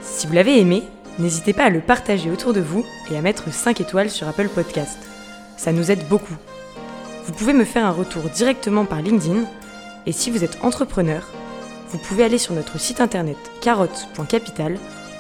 Si 0.01 0.25
vous 0.25 0.33
l'avez 0.33 0.59
aimé, 0.59 0.81
n'hésitez 1.19 1.53
pas 1.53 1.65
à 1.65 1.69
le 1.69 1.81
partager 1.81 2.31
autour 2.31 2.53
de 2.53 2.61
vous 2.61 2.83
et 3.11 3.15
à 3.15 3.21
mettre 3.21 3.53
5 3.53 3.79
étoiles 3.79 4.09
sur 4.09 4.27
Apple 4.27 4.49
Podcast. 4.49 4.97
Ça 5.55 5.71
nous 5.71 5.91
aide 5.91 6.07
beaucoup. 6.09 6.35
Vous 7.25 7.33
pouvez 7.33 7.53
me 7.53 7.63
faire 7.63 7.85
un 7.85 7.91
retour 7.91 8.23
directement 8.23 8.85
par 8.85 9.03
LinkedIn 9.03 9.45
et 10.07 10.11
si 10.11 10.31
vous 10.31 10.43
êtes 10.43 10.57
entrepreneur, 10.63 11.29
vous 11.93 11.99
pouvez 11.99 12.25
aller 12.25 12.39
sur 12.39 12.55
notre 12.55 12.79
site 12.79 12.99
internet 12.99 13.37
carotte.capital 13.61 14.77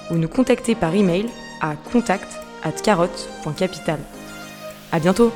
ou 0.09 0.15
nous 0.15 0.27
contacter 0.27 0.75
par 0.75 0.95
email 0.95 1.29
à 1.61 1.75
contact@carotte.capital. 1.75 3.99
À 4.91 4.99
bientôt. 4.99 5.31